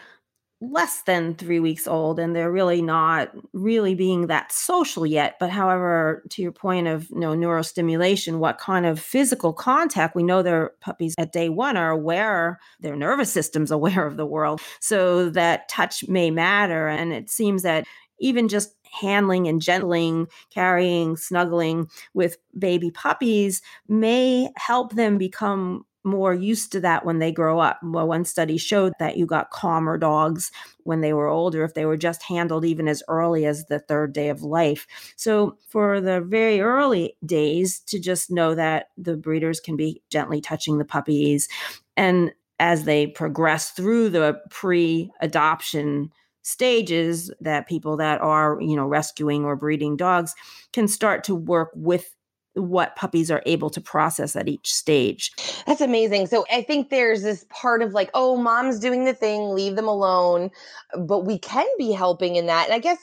less 0.61 1.03
than 1.03 1.35
three 1.35 1.59
weeks 1.59 1.87
old 1.87 2.19
and 2.19 2.35
they're 2.35 2.51
really 2.51 2.81
not 2.81 3.31
really 3.53 3.95
being 3.95 4.27
that 4.27 4.51
social 4.51 5.05
yet. 5.05 5.35
But 5.39 5.49
however 5.51 6.23
to 6.31 6.41
your 6.41 6.53
point 6.53 6.87
of 6.87 7.09
you 7.11 7.19
know 7.19 7.33
neurostimulation 7.35 8.39
what 8.39 8.59
kind 8.59 8.85
of 8.85 8.99
physical 8.99 9.53
contact 9.53 10.15
we 10.15 10.23
know 10.23 10.41
their 10.41 10.71
puppies 10.81 11.15
at 11.19 11.33
day 11.33 11.49
one 11.49 11.77
are 11.77 11.91
aware 11.91 12.59
their 12.79 12.95
nervous 12.95 13.31
system's 13.33 13.71
aware 13.73 14.07
of 14.07 14.17
the 14.17 14.25
world. 14.25 14.61
So 14.81 15.29
that 15.31 15.69
touch 15.69 16.07
may 16.07 16.31
matter. 16.31 16.87
And 16.87 17.13
it 17.13 17.29
seems 17.29 17.63
that 17.63 17.85
even 18.19 18.47
just 18.47 18.73
handling 18.93 19.47
and 19.47 19.61
gentling, 19.61 20.27
carrying, 20.49 21.17
snuggling 21.17 21.89
with 22.13 22.37
baby 22.57 22.91
puppies 22.91 23.61
may 23.87 24.49
help 24.55 24.93
them 24.93 25.17
become 25.17 25.85
more 26.03 26.33
used 26.33 26.71
to 26.73 26.79
that 26.81 27.05
when 27.05 27.19
they 27.19 27.31
grow 27.31 27.59
up. 27.59 27.79
Well, 27.81 28.07
one 28.07 28.25
study 28.25 28.57
showed 28.57 28.93
that 28.99 29.17
you 29.17 29.25
got 29.25 29.51
calmer 29.51 29.97
dogs 29.97 30.51
when 30.83 31.01
they 31.01 31.13
were 31.13 31.29
older 31.29 31.63
if 31.63 31.73
they 31.73 31.85
were 31.85 31.97
just 31.97 32.23
handled 32.23 32.65
even 32.65 32.87
as 32.87 33.01
early 33.07 33.45
as 33.45 33.65
the 33.65 33.79
third 33.79 34.11
day 34.11 34.29
of 34.29 34.43
life. 34.43 34.85
So, 35.15 35.57
for 35.69 36.01
the 36.01 36.19
very 36.21 36.59
early 36.59 37.15
days, 37.25 37.79
to 37.87 37.99
just 37.99 38.29
know 38.29 38.53
that 38.55 38.87
the 38.97 39.15
breeders 39.15 39.59
can 39.59 39.77
be 39.77 40.01
gently 40.09 40.41
touching 40.41 40.77
the 40.77 40.85
puppies. 40.85 41.47
And 41.95 42.33
as 42.59 42.83
they 42.83 43.07
progress 43.07 43.71
through 43.71 44.09
the 44.09 44.39
pre 44.49 45.09
adoption 45.21 46.11
stages 46.43 47.31
that 47.41 47.67
people 47.67 47.97
that 47.97 48.21
are 48.21 48.57
you 48.61 48.75
know 48.75 48.85
rescuing 48.85 49.43
or 49.45 49.55
breeding 49.55 49.97
dogs 49.97 50.35
can 50.71 50.87
start 50.87 51.23
to 51.23 51.33
work 51.33 51.71
with 51.73 52.15
what 52.55 52.95
puppies 52.95 53.31
are 53.31 53.41
able 53.45 53.69
to 53.69 53.81
process 53.81 54.35
at 54.35 54.47
each 54.47 54.71
stage. 54.71 55.31
That's 55.65 55.81
amazing. 55.81 56.27
So 56.27 56.45
I 56.51 56.61
think 56.61 56.89
there's 56.89 57.23
this 57.23 57.45
part 57.49 57.81
of 57.81 57.93
like, 57.93 58.11
oh, 58.13 58.37
mom's 58.37 58.79
doing 58.79 59.05
the 59.05 59.13
thing, 59.13 59.49
leave 59.49 59.75
them 59.75 59.87
alone. 59.87 60.51
But 60.95 61.25
we 61.25 61.39
can 61.39 61.65
be 61.77 61.91
helping 61.91 62.35
in 62.35 62.45
that. 62.45 62.65
And 62.65 62.75
I 62.75 62.79
guess 62.79 62.99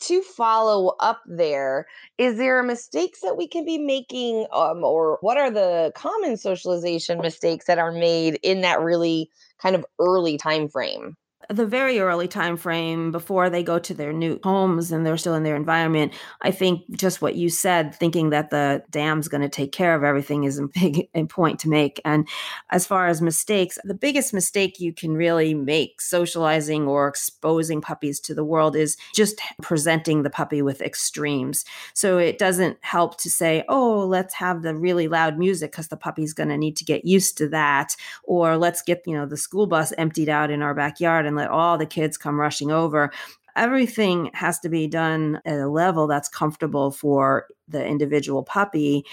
to 0.00 0.22
follow 0.22 0.96
up 1.00 1.22
there, 1.26 1.86
is 2.18 2.38
there 2.38 2.62
mistakes 2.62 3.20
that 3.20 3.36
we 3.36 3.46
can 3.46 3.64
be 3.64 3.78
making? 3.78 4.46
Um, 4.52 4.84
or 4.84 5.18
what 5.20 5.38
are 5.38 5.50
the 5.50 5.92
common 5.94 6.36
socialization 6.36 7.20
mistakes 7.20 7.66
that 7.66 7.78
are 7.78 7.92
made 7.92 8.38
in 8.42 8.62
that 8.62 8.80
really 8.80 9.30
kind 9.60 9.76
of 9.76 9.84
early 9.98 10.38
time 10.38 10.68
frame? 10.68 11.16
The 11.48 11.66
very 11.66 11.98
early 11.98 12.28
time 12.28 12.56
frame 12.56 13.10
before 13.10 13.50
they 13.50 13.62
go 13.62 13.78
to 13.78 13.94
their 13.94 14.12
new 14.12 14.38
homes 14.42 14.92
and 14.92 15.04
they're 15.04 15.16
still 15.16 15.34
in 15.34 15.42
their 15.42 15.56
environment 15.56 16.12
i 16.42 16.50
think 16.50 16.82
just 16.96 17.22
what 17.22 17.34
you 17.34 17.48
said 17.48 17.94
thinking 17.94 18.30
that 18.30 18.50
the 18.50 18.82
dam's 18.90 19.28
going 19.28 19.40
to 19.40 19.48
take 19.48 19.72
care 19.72 19.94
of 19.94 20.04
everything 20.04 20.44
is 20.44 20.58
a 20.58 20.66
big 20.66 21.08
point 21.28 21.58
to 21.60 21.68
make. 21.68 22.00
And 22.04 22.28
as 22.70 22.86
far 22.86 23.06
as 23.06 23.20
mistakes 23.22 23.78
the 23.84 23.94
biggest 23.94 24.32
mistake 24.32 24.80
you 24.80 24.92
can 24.92 25.14
really 25.14 25.54
make 25.54 26.00
socializing 26.00 26.86
or 26.86 27.08
exposing 27.08 27.80
puppies 27.80 28.20
to 28.20 28.34
the 28.34 28.44
world 28.44 28.76
is 28.76 28.96
just 29.14 29.40
presenting 29.62 30.22
the 30.22 30.30
puppy 30.30 30.62
with 30.62 30.82
extremes. 30.82 31.64
So 31.94 32.18
it 32.18 32.38
doesn't 32.38 32.78
help 32.80 33.18
to 33.20 33.30
say 33.30 33.64
oh 33.68 34.06
let's 34.06 34.34
have 34.34 34.62
the 34.62 34.74
really 34.74 35.08
loud 35.08 35.38
music 35.38 35.72
because 35.72 35.88
the 35.88 35.96
puppy's 35.96 36.32
going 36.32 36.48
to 36.48 36.58
need 36.58 36.76
to 36.76 36.84
get 36.84 37.04
used 37.04 37.38
to 37.38 37.48
that 37.48 37.94
or 38.24 38.56
let's 38.56 38.82
get 38.82 39.02
you 39.06 39.14
know 39.14 39.26
the 39.26 39.36
school 39.36 39.66
bus 39.66 39.92
emptied 39.98 40.28
out 40.28 40.50
in 40.50 40.62
our 40.62 40.74
backyard 40.74 41.26
and 41.26 41.36
let 41.38 41.50
all 41.50 41.78
the 41.78 41.86
kids 41.86 42.18
come 42.18 42.40
rushing 42.40 42.70
over 42.70 43.10
everything 43.58 44.30
has 44.34 44.58
to 44.60 44.68
be 44.68 44.86
done 44.86 45.40
at 45.44 45.58
a 45.58 45.68
level 45.68 46.06
that's 46.06 46.28
comfortable 46.28 46.90
for 46.90 47.46
the 47.66 47.84
individual 47.84 48.42
puppy. 48.42 49.04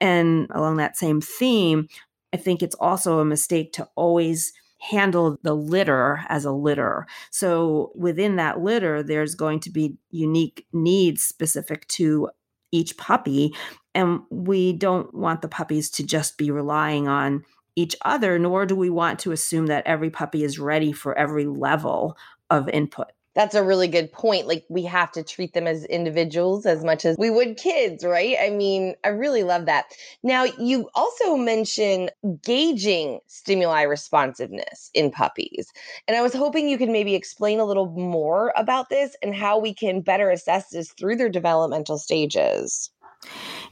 And 0.00 0.48
along 0.50 0.76
that 0.76 0.96
same 0.96 1.20
theme, 1.20 1.88
I 2.34 2.36
think 2.36 2.62
it's 2.62 2.74
also 2.74 3.20
a 3.20 3.24
mistake 3.24 3.72
to 3.74 3.88
always 3.94 4.52
handle 4.80 5.38
the 5.44 5.54
litter 5.54 6.20
as 6.28 6.44
a 6.44 6.50
litter. 6.50 7.06
So 7.30 7.92
within 7.94 8.36
that 8.36 8.60
litter, 8.60 9.02
there's 9.02 9.36
going 9.36 9.60
to 9.60 9.70
be 9.70 9.96
unique 10.10 10.66
needs 10.72 11.22
specific 11.22 11.86
to 11.88 12.28
each 12.72 12.96
puppy. 12.96 13.54
And 13.94 14.20
we 14.30 14.72
don't 14.72 15.14
want 15.14 15.42
the 15.42 15.48
puppies 15.48 15.88
to 15.90 16.04
just 16.04 16.36
be 16.36 16.50
relying 16.50 17.06
on 17.06 17.44
each 17.76 17.96
other, 18.04 18.38
nor 18.38 18.66
do 18.66 18.76
we 18.76 18.90
want 18.90 19.18
to 19.20 19.32
assume 19.32 19.66
that 19.66 19.86
every 19.86 20.10
puppy 20.10 20.44
is 20.44 20.58
ready 20.58 20.92
for 20.92 21.16
every 21.16 21.46
level 21.46 22.16
of 22.50 22.68
input. 22.68 23.08
That's 23.34 23.54
a 23.54 23.64
really 23.64 23.88
good 23.88 24.12
point. 24.12 24.46
Like, 24.46 24.64
we 24.68 24.82
have 24.84 25.10
to 25.12 25.22
treat 25.22 25.54
them 25.54 25.66
as 25.66 25.86
individuals 25.86 26.66
as 26.66 26.84
much 26.84 27.06
as 27.06 27.16
we 27.18 27.30
would 27.30 27.56
kids, 27.56 28.04
right? 28.04 28.36
I 28.38 28.50
mean, 28.50 28.94
I 29.04 29.08
really 29.08 29.42
love 29.42 29.64
that. 29.66 29.86
Now, 30.22 30.44
you 30.44 30.90
also 30.94 31.36
mention 31.36 32.10
gauging 32.42 33.20
stimuli 33.28 33.82
responsiveness 33.82 34.90
in 34.92 35.10
puppies. 35.10 35.72
And 36.06 36.14
I 36.14 36.20
was 36.20 36.34
hoping 36.34 36.68
you 36.68 36.76
could 36.76 36.90
maybe 36.90 37.14
explain 37.14 37.58
a 37.58 37.64
little 37.64 37.88
more 37.92 38.52
about 38.54 38.90
this 38.90 39.16
and 39.22 39.34
how 39.34 39.58
we 39.58 39.72
can 39.72 40.02
better 40.02 40.28
assess 40.28 40.68
this 40.68 40.92
through 40.92 41.16
their 41.16 41.30
developmental 41.30 41.96
stages. 41.96 42.90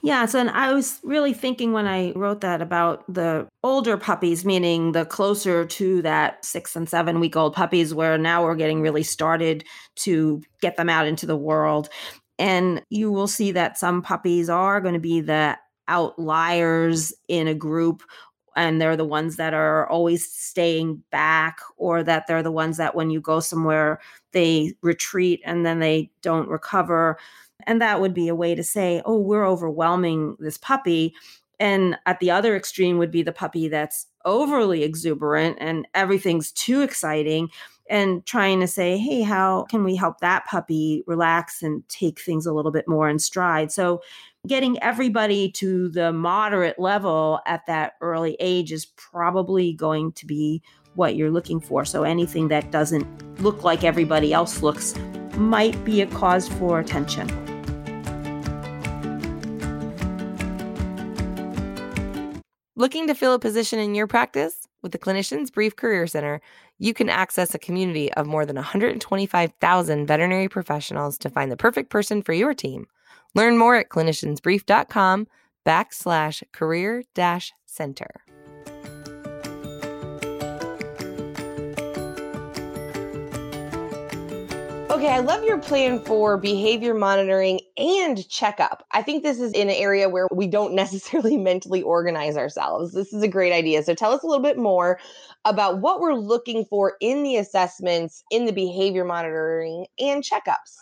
Yeah, 0.02 0.24
so 0.26 0.38
and 0.38 0.50
I 0.50 0.72
was 0.72 0.98
really 1.02 1.34
thinking 1.34 1.72
when 1.72 1.86
I 1.86 2.12
wrote 2.12 2.40
that 2.40 2.62
about 2.62 3.04
the 3.12 3.46
older 3.62 3.98
puppies, 3.98 4.44
meaning 4.44 4.92
the 4.92 5.04
closer 5.04 5.66
to 5.66 6.02
that 6.02 6.44
six 6.44 6.74
and 6.74 6.88
seven 6.88 7.20
week 7.20 7.36
old 7.36 7.54
puppies, 7.54 7.92
where 7.92 8.16
now 8.16 8.42
we're 8.42 8.54
getting 8.54 8.80
really 8.80 9.02
started 9.02 9.64
to 9.96 10.42
get 10.62 10.76
them 10.76 10.88
out 10.88 11.06
into 11.06 11.26
the 11.26 11.36
world. 11.36 11.90
And 12.38 12.82
you 12.88 13.12
will 13.12 13.28
see 13.28 13.52
that 13.52 13.76
some 13.76 14.00
puppies 14.00 14.48
are 14.48 14.80
going 14.80 14.94
to 14.94 15.00
be 15.00 15.20
the 15.20 15.58
outliers 15.88 17.12
in 17.28 17.46
a 17.48 17.54
group 17.54 18.02
and 18.56 18.80
they're 18.80 18.96
the 18.96 19.04
ones 19.04 19.36
that 19.36 19.54
are 19.54 19.88
always 19.88 20.30
staying 20.30 21.02
back 21.10 21.58
or 21.76 22.02
that 22.02 22.26
they're 22.26 22.42
the 22.42 22.50
ones 22.50 22.76
that 22.78 22.94
when 22.94 23.10
you 23.10 23.20
go 23.20 23.40
somewhere 23.40 24.00
they 24.32 24.72
retreat 24.82 25.40
and 25.44 25.66
then 25.66 25.80
they 25.80 26.10
don't 26.22 26.48
recover 26.48 27.18
and 27.70 27.80
that 27.80 28.00
would 28.00 28.12
be 28.12 28.26
a 28.26 28.34
way 28.34 28.56
to 28.56 28.64
say, 28.64 29.00
oh, 29.04 29.20
we're 29.20 29.46
overwhelming 29.46 30.36
this 30.40 30.58
puppy. 30.58 31.14
And 31.60 31.96
at 32.04 32.18
the 32.18 32.32
other 32.32 32.56
extreme 32.56 32.98
would 32.98 33.12
be 33.12 33.22
the 33.22 33.30
puppy 33.30 33.68
that's 33.68 34.08
overly 34.24 34.82
exuberant 34.82 35.56
and 35.60 35.86
everything's 35.94 36.50
too 36.50 36.80
exciting 36.82 37.48
and 37.88 38.26
trying 38.26 38.58
to 38.58 38.66
say, 38.66 38.98
hey, 38.98 39.22
how 39.22 39.66
can 39.70 39.84
we 39.84 39.94
help 39.94 40.18
that 40.18 40.46
puppy 40.46 41.04
relax 41.06 41.62
and 41.62 41.88
take 41.88 42.20
things 42.20 42.44
a 42.44 42.52
little 42.52 42.72
bit 42.72 42.88
more 42.88 43.08
in 43.08 43.20
stride? 43.20 43.70
So, 43.70 44.02
getting 44.48 44.82
everybody 44.82 45.52
to 45.52 45.90
the 45.90 46.12
moderate 46.12 46.78
level 46.78 47.38
at 47.46 47.66
that 47.66 47.92
early 48.00 48.36
age 48.40 48.72
is 48.72 48.86
probably 48.96 49.74
going 49.74 50.10
to 50.12 50.26
be 50.26 50.60
what 50.94 51.14
you're 51.14 51.30
looking 51.30 51.60
for. 51.60 51.84
So, 51.84 52.02
anything 52.02 52.48
that 52.48 52.72
doesn't 52.72 53.40
look 53.40 53.62
like 53.62 53.84
everybody 53.84 54.32
else 54.32 54.60
looks 54.60 54.96
might 55.36 55.82
be 55.84 56.00
a 56.02 56.06
cause 56.06 56.48
for 56.48 56.78
attention. 56.78 57.49
Looking 62.80 63.08
to 63.08 63.14
fill 63.14 63.34
a 63.34 63.38
position 63.38 63.78
in 63.78 63.94
your 63.94 64.06
practice? 64.06 64.66
With 64.80 64.92
the 64.92 64.98
Clinicians 64.98 65.52
Brief 65.52 65.76
Career 65.76 66.06
Center, 66.06 66.40
you 66.78 66.94
can 66.94 67.10
access 67.10 67.54
a 67.54 67.58
community 67.58 68.10
of 68.14 68.26
more 68.26 68.46
than 68.46 68.56
125,000 68.56 70.06
veterinary 70.06 70.48
professionals 70.48 71.18
to 71.18 71.28
find 71.28 71.52
the 71.52 71.58
perfect 71.58 71.90
person 71.90 72.22
for 72.22 72.32
your 72.32 72.54
team. 72.54 72.86
Learn 73.34 73.58
more 73.58 73.76
at 73.76 73.90
cliniciansbrief.com 73.90 75.26
backslash 75.66 76.42
career 76.52 77.02
dash 77.14 77.52
center. 77.66 78.22
Okay, 85.00 85.14
I 85.14 85.20
love 85.20 85.44
your 85.44 85.56
plan 85.56 85.98
for 86.04 86.36
behavior 86.36 86.92
monitoring 86.92 87.60
and 87.78 88.28
checkup. 88.28 88.84
I 88.92 89.00
think 89.00 89.22
this 89.22 89.40
is 89.40 89.50
an 89.54 89.70
area 89.70 90.10
where 90.10 90.28
we 90.30 90.46
don't 90.46 90.74
necessarily 90.74 91.38
mentally 91.38 91.80
organize 91.80 92.36
ourselves. 92.36 92.92
This 92.92 93.10
is 93.14 93.22
a 93.22 93.28
great 93.28 93.50
idea. 93.50 93.82
So 93.82 93.94
tell 93.94 94.12
us 94.12 94.22
a 94.22 94.26
little 94.26 94.42
bit 94.42 94.58
more 94.58 95.00
about 95.46 95.80
what 95.80 96.00
we're 96.00 96.12
looking 96.12 96.66
for 96.66 96.98
in 97.00 97.22
the 97.22 97.36
assessments, 97.36 98.22
in 98.30 98.44
the 98.44 98.52
behavior 98.52 99.06
monitoring 99.06 99.86
and 99.98 100.22
checkups. 100.22 100.76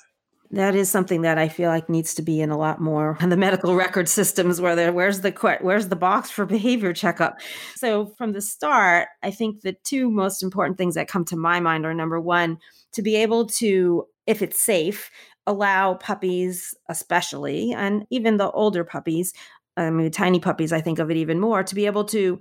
That 0.50 0.75
is 0.75 0.90
something 0.90 1.23
that 1.23 1.37
I 1.37 1.49
feel 1.49 1.69
like 1.69 1.90
needs 1.90 2.14
to 2.14 2.23
be 2.23 2.40
in 2.40 2.49
a 2.49 2.57
lot 2.57 2.81
more 2.81 3.19
in 3.21 3.28
the 3.28 3.37
medical 3.37 3.75
record 3.75 4.09
systems 4.09 4.61
where 4.61 4.75
there 4.75 4.93
where's 4.93 5.21
the 5.21 5.59
where's 5.61 5.88
the 5.88 5.97
box 5.97 6.31
for 6.31 6.47
behavior 6.47 6.95
checkup. 6.95 7.38
So 7.75 8.14
from 8.17 8.33
the 8.33 8.40
start, 8.40 9.09
I 9.23 9.31
think 9.31 9.61
the 9.61 9.76
two 9.85 10.11
most 10.11 10.43
important 10.43 10.78
things 10.78 10.95
that 10.95 11.07
come 11.07 11.26
to 11.26 11.37
my 11.37 11.61
mind 11.61 11.85
are 11.85 11.93
number 11.93 12.19
1, 12.19 12.59
to 12.93 13.02
be 13.02 13.17
able 13.17 13.47
to, 13.47 14.07
if 14.26 14.40
it's 14.40 14.61
safe, 14.61 15.11
allow 15.47 15.95
puppies, 15.95 16.75
especially, 16.88 17.73
and 17.73 18.07
even 18.11 18.38
the 18.38 18.50
older 18.50 18.85
puppies, 18.85 19.35
I 19.76 19.90
mean, 19.90 20.11
tiny 20.11 20.40
puppies, 20.40 20.73
I 20.73 20.81
think 20.81 20.99
of 20.99 21.11
it 21.11 21.17
even 21.19 21.40
more, 21.40 21.62
to 21.62 21.75
be 21.75 21.87
able 21.87 22.05
to 22.07 22.40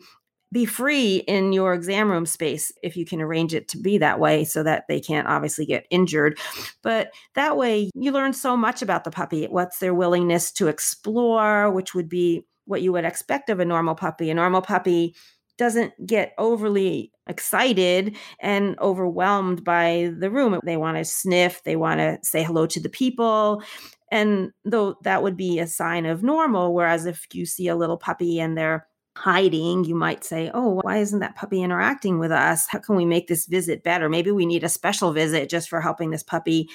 be 0.51 0.65
free 0.65 1.17
in 1.27 1.51
your 1.51 1.73
exam 1.73 2.09
room 2.09 2.25
space 2.25 2.71
if 2.81 2.95
you 2.95 3.05
can 3.05 3.21
arrange 3.21 3.53
it 3.53 3.67
to 3.69 3.77
be 3.77 3.97
that 3.97 4.19
way 4.19 4.43
so 4.43 4.63
that 4.63 4.85
they 4.87 4.99
can't 4.99 5.27
obviously 5.27 5.65
get 5.65 5.85
injured. 5.89 6.39
But 6.81 7.11
that 7.35 7.57
way, 7.57 7.89
you 7.93 8.11
learn 8.11 8.33
so 8.33 8.55
much 8.55 8.81
about 8.81 9.03
the 9.03 9.11
puppy. 9.11 9.45
What's 9.45 9.79
their 9.79 9.93
willingness 9.93 10.51
to 10.53 10.67
explore, 10.67 11.69
which 11.71 11.93
would 11.93 12.07
be 12.07 12.45
what 12.67 12.81
you 12.81 12.91
would 12.91 13.05
expect 13.05 13.49
of 13.49 13.59
a 13.59 13.65
normal 13.65 13.95
puppy. 13.95 14.29
A 14.29 14.35
normal 14.35 14.61
puppy 14.61 15.15
doesn't 15.57 15.93
get 16.05 16.33
overly 16.37 17.11
excited 17.27 18.15
and 18.39 18.77
overwhelmed 18.79 19.63
by 19.63 20.13
the 20.19 20.29
room. 20.29 20.59
They 20.63 20.77
want 20.77 20.97
to 20.97 21.05
sniff, 21.05 21.63
they 21.63 21.75
want 21.75 21.99
to 21.99 22.19
say 22.21 22.43
hello 22.43 22.67
to 22.67 22.79
the 22.79 22.89
people. 22.89 23.63
And 24.11 24.51
though 24.63 24.95
that 25.03 25.23
would 25.23 25.35
be 25.35 25.59
a 25.59 25.67
sign 25.67 26.05
of 26.05 26.23
normal, 26.23 26.73
whereas 26.73 27.05
if 27.05 27.25
you 27.33 27.45
see 27.45 27.67
a 27.67 27.75
little 27.75 27.97
puppy 27.97 28.39
and 28.39 28.57
they're 28.57 28.87
hiding, 29.17 29.83
you 29.83 29.95
might 29.95 30.23
say, 30.23 30.51
Oh, 30.53 30.79
why 30.83 30.97
isn't 30.97 31.19
that 31.19 31.35
puppy 31.35 31.63
interacting 31.63 32.19
with 32.19 32.31
us? 32.31 32.67
How 32.69 32.79
can 32.79 32.95
we 32.95 33.05
make 33.05 33.27
this 33.27 33.47
visit 33.47 33.83
better? 33.83 34.09
Maybe 34.09 34.31
we 34.31 34.45
need 34.45 34.63
a 34.63 34.69
special 34.69 35.11
visit 35.11 35.49
just 35.49 35.69
for 35.69 35.81
helping 35.81 36.11
this 36.11 36.23
puppy 36.23 36.69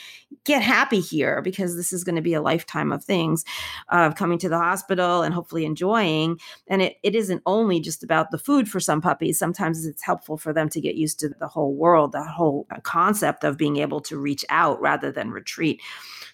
get 0.44 0.61
happy 0.61 1.00
here 1.00 1.40
because 1.40 1.76
this 1.76 1.92
is 1.92 2.02
going 2.02 2.16
to 2.16 2.22
be 2.22 2.34
a 2.34 2.42
lifetime 2.42 2.90
of 2.90 3.04
things 3.04 3.44
of 3.90 4.16
coming 4.16 4.38
to 4.38 4.49
the 4.49 4.58
hospital 4.58 5.22
and 5.22 5.32
hopefully 5.32 5.64
enjoying. 5.64 6.38
And 6.66 6.82
it, 6.82 6.96
it 7.04 7.14
isn't 7.14 7.42
only 7.46 7.78
just 7.80 8.02
about 8.02 8.32
the 8.32 8.38
food 8.38 8.68
for 8.68 8.80
some 8.80 9.00
puppies. 9.00 9.38
Sometimes 9.38 9.87
it's 9.87 10.02
helpful 10.02 10.37
for 10.37 10.52
them 10.52 10.68
to 10.70 10.80
get 10.80 10.96
used 10.96 11.20
to 11.20 11.28
the 11.28 11.49
whole 11.49 11.75
world, 11.75 12.12
the 12.12 12.25
whole 12.25 12.66
concept 12.82 13.44
of 13.44 13.56
being 13.56 13.76
able 13.76 14.00
to 14.00 14.18
reach 14.18 14.44
out 14.49 14.80
rather 14.80 15.12
than 15.12 15.30
retreat. 15.30 15.80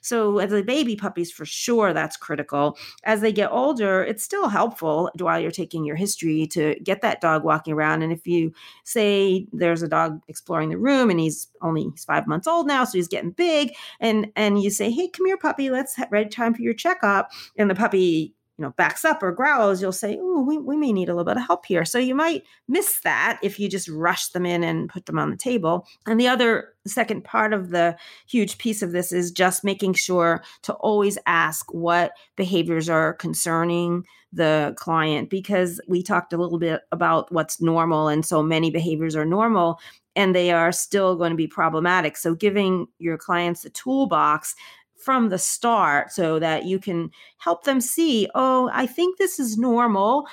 So, 0.09 0.39
as 0.39 0.53
a 0.53 0.63
baby 0.63 0.97
puppies, 0.97 1.31
for 1.31 1.45
sure, 1.45 1.93
that's 1.93 2.17
critical. 2.17 2.77
As 3.05 3.21
they 3.21 3.33
get 3.33 3.51
older, 3.53 4.03
it's 4.03 4.25
still 4.25 4.49
helpful 4.49 5.11
while 5.19 5.39
you're 5.41 5.51
taking 5.51 5.85
your 5.85 5.97
history 5.97 6.47
to 6.49 6.77
get 6.83 7.03
that 7.03 7.21
dog 7.21 7.45
walking 7.45 7.75
around. 7.75 8.03
And 8.03 8.13
if 8.13 8.27
you 8.27 8.53
say 8.85 9.47
there's 9.53 9.83
a 9.83 9.89
dog 9.89 10.21
exploring 10.29 10.71
the 10.71 10.79
room 10.79 11.11
and 11.11 11.21
he's 11.21 11.49
only 11.63 11.85
he's 11.91 12.05
five 12.05 12.27
months 12.27 12.47
old 12.47 12.67
now, 12.67 12.85
so 12.85 12.99
he's 12.99 13.09
getting 13.09 13.31
big, 13.33 13.73
and 14.01 14.29
and 14.37 14.63
you 14.63 14.71
say, 14.71 14.91
"Hey, 14.91 15.09
come 15.09 15.27
here, 15.27 15.37
puppy, 15.37 15.71
let's 15.71 15.95
have 15.97 16.11
ready 16.11 16.31
time 16.31 16.55
for 16.55 16.63
your 16.63 16.75
checkup," 16.75 17.31
and 17.57 17.71
the 17.71 17.75
puppy 17.75 18.35
you 18.59 18.65
know 18.65 18.75
backs 18.77 19.05
up 19.05 19.23
or 19.23 19.31
growls 19.33 19.81
you'll 19.81 19.93
say 19.93 20.19
oh 20.21 20.39
we, 20.43 20.59
we 20.59 20.77
may 20.77 20.93
need 20.93 21.09
a 21.09 21.13
little 21.13 21.25
bit 21.25 21.37
of 21.37 21.47
help 21.47 21.67
here. 21.67 21.85
So 21.85 21.99
you 21.99 22.15
might 22.15 22.45
miss 22.67 23.01
that 23.01 23.39
if 23.43 23.61
you 23.61 23.69
just 23.69 23.89
rush 23.89 24.29
them 24.29 24.47
in 24.47 24.65
and 24.65 24.89
put 24.89 25.07
them 25.07 25.19
on 25.19 25.31
the 25.31 25.37
table. 25.37 25.87
And 26.07 26.19
the 26.19 26.29
other 26.29 26.75
second 26.87 27.25
part 27.25 27.53
of 27.53 27.71
the 27.71 27.97
huge 28.27 28.59
piece 28.59 28.83
of 28.83 28.93
this 28.93 29.13
is 29.13 29.31
just 29.31 29.65
making 29.65 29.95
sure 29.95 30.43
to 30.63 30.73
always 30.75 31.19
ask 31.27 31.73
what 31.73 32.13
behaviors 32.37 32.89
are 32.89 33.15
concerning 33.15 34.05
the 34.33 34.75
client 34.77 35.31
because 35.31 35.81
we 35.89 36.03
talked 36.03 36.33
a 36.33 36.37
little 36.37 36.59
bit 36.59 36.83
about 36.93 37.33
what's 37.33 37.63
normal 37.63 38.09
and 38.09 38.27
so 38.27 38.43
many 38.43 38.71
behaviors 38.71 39.17
are 39.17 39.25
normal 39.25 39.79
and 40.17 40.35
they 40.35 40.51
are 40.51 40.73
still 40.73 41.15
going 41.15 41.31
to 41.31 41.37
be 41.37 41.47
problematic. 41.47 42.17
So 42.17 42.35
giving 42.35 42.89
your 42.99 43.17
clients 43.17 43.65
a 43.65 43.71
toolbox 43.71 44.55
from 44.99 45.29
the 45.29 45.39
start 45.39 46.13
so 46.13 46.39
that 46.39 46.65
you 46.65 46.79
can 46.79 47.11
help 47.39 47.65
them 47.65 47.81
see, 47.81 48.29
oh, 48.35 48.71
I 48.73 48.87
think 48.87 49.17
this 49.17 49.39
is 49.39 49.57
normal. 49.59 50.27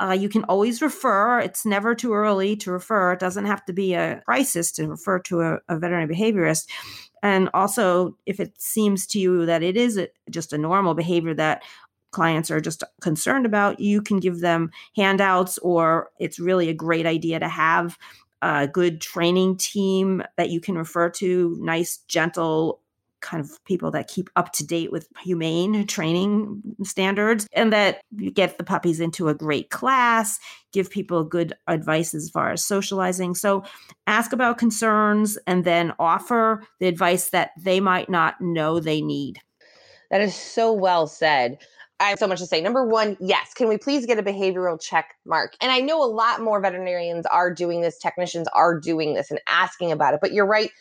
Uh, 0.00 0.12
you 0.12 0.28
can 0.28 0.44
always 0.44 0.82
refer. 0.82 1.38
It's 1.38 1.64
never 1.64 1.94
too 1.94 2.12
early 2.12 2.56
to 2.56 2.72
refer. 2.72 3.12
It 3.12 3.20
doesn't 3.20 3.46
have 3.46 3.64
to 3.66 3.72
be 3.72 3.94
a 3.94 4.20
crisis 4.24 4.72
to 4.72 4.88
refer 4.88 5.20
to 5.20 5.40
a, 5.40 5.58
a 5.68 5.78
veterinary 5.78 6.12
behaviorist. 6.12 6.68
And 7.22 7.48
also, 7.54 8.16
if 8.26 8.40
it 8.40 8.60
seems 8.60 9.06
to 9.08 9.20
you 9.20 9.46
that 9.46 9.62
it 9.62 9.76
is 9.76 9.96
a, 9.96 10.08
just 10.28 10.52
a 10.52 10.58
normal 10.58 10.94
behavior 10.94 11.34
that 11.34 11.62
clients 12.10 12.50
are 12.50 12.60
just 12.60 12.82
concerned 13.00 13.46
about, 13.46 13.80
you 13.80 14.02
can 14.02 14.18
give 14.18 14.40
them 14.40 14.70
handouts, 14.96 15.56
or 15.58 16.10
it's 16.18 16.38
really 16.38 16.68
a 16.68 16.74
great 16.74 17.06
idea 17.06 17.38
to 17.38 17.48
have 17.48 17.96
a 18.42 18.66
good 18.66 19.00
training 19.00 19.56
team 19.56 20.22
that 20.36 20.50
you 20.50 20.60
can 20.60 20.76
refer 20.76 21.08
to, 21.08 21.56
nice, 21.60 21.98
gentle 22.08 22.81
kind 23.22 23.42
of 23.42 23.64
people 23.64 23.90
that 23.90 24.08
keep 24.08 24.28
up 24.36 24.52
to 24.52 24.66
date 24.66 24.92
with 24.92 25.08
humane 25.22 25.86
training 25.86 26.62
standards 26.82 27.46
and 27.52 27.72
that 27.72 28.02
get 28.34 28.58
the 28.58 28.64
puppies 28.64 29.00
into 29.00 29.28
a 29.28 29.34
great 29.34 29.70
class 29.70 30.38
give 30.72 30.90
people 30.90 31.24
good 31.24 31.54
advice 31.68 32.14
as 32.14 32.28
far 32.28 32.50
as 32.50 32.64
socializing 32.64 33.34
so 33.34 33.64
ask 34.06 34.32
about 34.32 34.58
concerns 34.58 35.38
and 35.46 35.64
then 35.64 35.92
offer 35.98 36.62
the 36.80 36.86
advice 36.86 37.30
that 37.30 37.52
they 37.58 37.80
might 37.80 38.10
not 38.10 38.40
know 38.40 38.78
they 38.78 39.00
need 39.00 39.38
that 40.10 40.20
is 40.20 40.34
so 40.34 40.72
well 40.72 41.06
said 41.06 41.58
I 42.00 42.08
have 42.08 42.18
so 42.18 42.26
much 42.26 42.40
to 42.40 42.46
say. 42.46 42.60
Number 42.60 42.84
one, 42.84 43.16
yes, 43.20 43.54
can 43.54 43.68
we 43.68 43.78
please 43.78 44.06
get 44.06 44.18
a 44.18 44.24
behavioral 44.24 44.80
check 44.80 45.14
mark? 45.24 45.54
And 45.60 45.70
I 45.70 45.78
know 45.78 46.02
a 46.02 46.10
lot 46.10 46.40
more 46.40 46.60
veterinarians 46.60 47.26
are 47.26 47.54
doing 47.54 47.80
this, 47.80 47.96
technicians 47.96 48.48
are 48.52 48.80
doing 48.80 49.14
this 49.14 49.30
and 49.30 49.40
asking 49.48 49.92
about 49.92 50.12
it, 50.12 50.20
but 50.20 50.32
you're 50.32 50.44
right 50.44 50.72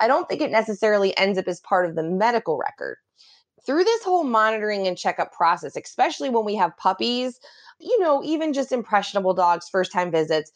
I 0.00 0.06
don't 0.06 0.28
think 0.28 0.40
it 0.40 0.50
necessarily 0.50 1.16
ends 1.16 1.38
up 1.38 1.48
as 1.48 1.60
part 1.60 1.88
of 1.88 1.96
the 1.96 2.02
medical 2.02 2.58
record. 2.58 2.96
Through 3.66 3.84
this 3.84 4.02
whole 4.02 4.24
monitoring 4.24 4.86
and 4.86 4.96
checkup 4.96 5.32
process, 5.32 5.76
especially 5.76 6.30
when 6.30 6.44
we 6.44 6.54
have 6.56 6.76
puppies, 6.76 7.38
you 7.80 8.00
know, 8.00 8.22
even 8.24 8.52
just 8.52 8.72
impressionable 8.72 9.34
dogs, 9.34 9.68
first 9.68 9.92
time 9.92 10.10
visits, 10.10 10.50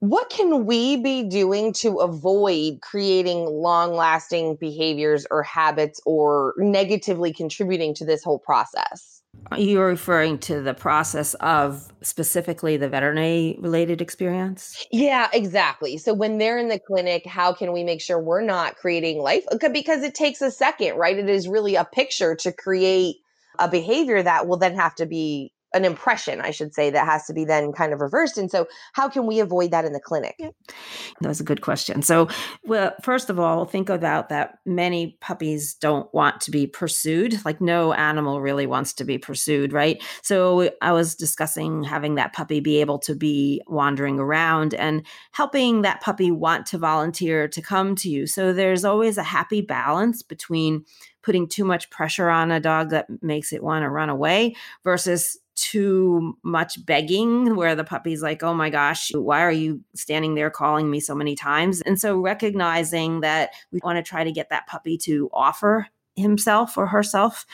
what 0.00 0.28
can 0.30 0.66
we 0.66 0.96
be 0.96 1.22
doing 1.22 1.72
to 1.74 1.96
avoid 1.98 2.80
creating 2.82 3.46
long 3.46 3.94
lasting 3.94 4.56
behaviors 4.56 5.26
or 5.30 5.42
habits 5.42 6.00
or 6.04 6.54
negatively 6.58 7.32
contributing 7.32 7.94
to 7.94 8.04
this 8.04 8.22
whole 8.22 8.38
process? 8.38 9.15
You're 9.56 9.86
referring 9.86 10.38
to 10.40 10.60
the 10.60 10.74
process 10.74 11.34
of 11.34 11.92
specifically 12.02 12.76
the 12.76 12.88
veterinary 12.88 13.56
related 13.60 14.00
experience? 14.00 14.86
Yeah, 14.90 15.28
exactly. 15.32 15.98
So 15.98 16.14
when 16.14 16.38
they're 16.38 16.58
in 16.58 16.68
the 16.68 16.80
clinic, 16.80 17.24
how 17.26 17.52
can 17.52 17.72
we 17.72 17.84
make 17.84 18.00
sure 18.00 18.18
we're 18.18 18.42
not 18.42 18.76
creating 18.76 19.18
life? 19.18 19.44
Uh, 19.50 19.68
because 19.68 20.02
it 20.02 20.14
takes 20.14 20.40
a 20.42 20.50
second, 20.50 20.96
right? 20.96 21.16
It 21.16 21.28
is 21.28 21.48
really 21.48 21.76
a 21.76 21.84
picture 21.84 22.34
to 22.36 22.52
create 22.52 23.16
a 23.58 23.68
behavior 23.68 24.22
that 24.22 24.46
will 24.46 24.56
then 24.56 24.74
have 24.74 24.94
to 24.96 25.06
be 25.06 25.52
an 25.74 25.84
impression, 25.84 26.40
I 26.40 26.50
should 26.50 26.74
say, 26.74 26.90
that 26.90 27.06
has 27.06 27.26
to 27.26 27.34
be 27.34 27.44
then 27.44 27.72
kind 27.72 27.92
of 27.92 28.00
reversed. 28.00 28.38
And 28.38 28.50
so, 28.50 28.66
how 28.94 29.08
can 29.08 29.26
we 29.26 29.40
avoid 29.40 29.70
that 29.72 29.84
in 29.84 29.92
the 29.92 30.00
clinic? 30.00 30.36
That 30.38 31.28
was 31.28 31.40
a 31.40 31.44
good 31.44 31.60
question. 31.60 32.02
So, 32.02 32.28
well, 32.64 32.94
first 33.02 33.30
of 33.30 33.38
all, 33.38 33.64
think 33.64 33.88
about 33.88 34.28
that 34.28 34.58
many 34.64 35.18
puppies 35.20 35.74
don't 35.74 36.12
want 36.14 36.40
to 36.42 36.50
be 36.50 36.66
pursued. 36.66 37.44
Like, 37.44 37.60
no 37.60 37.92
animal 37.92 38.40
really 38.40 38.66
wants 38.66 38.92
to 38.94 39.04
be 39.04 39.18
pursued, 39.18 39.72
right? 39.72 40.02
So, 40.22 40.70
I 40.80 40.92
was 40.92 41.14
discussing 41.14 41.82
having 41.82 42.14
that 42.14 42.32
puppy 42.32 42.60
be 42.60 42.80
able 42.80 42.98
to 43.00 43.14
be 43.14 43.60
wandering 43.66 44.18
around 44.18 44.72
and 44.74 45.04
helping 45.32 45.82
that 45.82 46.00
puppy 46.00 46.30
want 46.30 46.66
to 46.66 46.78
volunteer 46.78 47.48
to 47.48 47.60
come 47.60 47.96
to 47.96 48.08
you. 48.08 48.26
So, 48.26 48.52
there's 48.52 48.84
always 48.84 49.18
a 49.18 49.22
happy 49.22 49.60
balance 49.60 50.22
between 50.22 50.84
putting 51.22 51.48
too 51.48 51.64
much 51.64 51.90
pressure 51.90 52.28
on 52.28 52.52
a 52.52 52.60
dog 52.60 52.90
that 52.90 53.06
makes 53.20 53.52
it 53.52 53.62
want 53.62 53.82
to 53.82 53.90
run 53.90 54.08
away 54.08 54.54
versus 54.84 55.36
too 55.56 56.36
much 56.42 56.84
begging 56.86 57.56
where 57.56 57.74
the 57.74 57.84
puppy's 57.84 58.22
like, 58.22 58.42
oh 58.42 58.54
my 58.54 58.70
gosh, 58.70 59.10
why 59.14 59.42
are 59.42 59.52
you 59.52 59.82
standing 59.94 60.34
there 60.34 60.50
calling 60.50 60.90
me 60.90 61.00
so 61.00 61.14
many 61.14 61.34
times? 61.34 61.80
And 61.82 61.98
so 61.98 62.18
recognizing 62.18 63.20
that 63.20 63.50
we 63.72 63.80
want 63.82 63.96
to 63.96 64.08
try 64.08 64.22
to 64.22 64.32
get 64.32 64.50
that 64.50 64.66
puppy 64.66 64.98
to 64.98 65.28
offer 65.32 65.88
himself 66.14 66.76
or 66.76 66.86
herself 66.86 67.46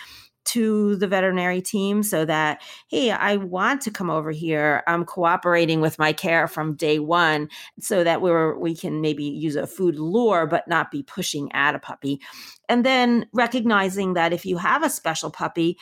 to 0.45 0.97
the 0.97 1.07
veterinary 1.07 1.63
team 1.63 2.03
so 2.03 2.25
that 2.25 2.61
hey 2.89 3.11
i 3.11 3.37
want 3.37 3.81
to 3.81 3.91
come 3.91 4.11
over 4.11 4.31
here 4.33 4.83
i'm 4.87 5.05
cooperating 5.05 5.81
with 5.81 5.99
my 5.99 6.13
care 6.13 6.49
from 6.49 6.75
day 6.75 6.99
one 6.99 7.49
so 7.79 8.03
that 8.03 8.21
we're 8.21 8.59
we 8.59 8.75
can 8.75 9.01
maybe 9.01 9.23
use 9.23 9.55
a 9.55 9.67
food 9.67 9.97
lure 9.97 10.47
but 10.47 10.67
not 10.67 10.91
be 10.91 11.03
pushing 11.03 11.51
at 11.53 11.75
a 11.75 11.79
puppy 11.79 12.21
and 12.69 12.85
then 12.85 13.27
recognizing 13.33 14.15
that 14.15 14.33
if 14.33 14.45
you 14.45 14.57
have 14.57 14.83
a 14.83 14.91
special 14.91 15.31
puppy 15.31 15.79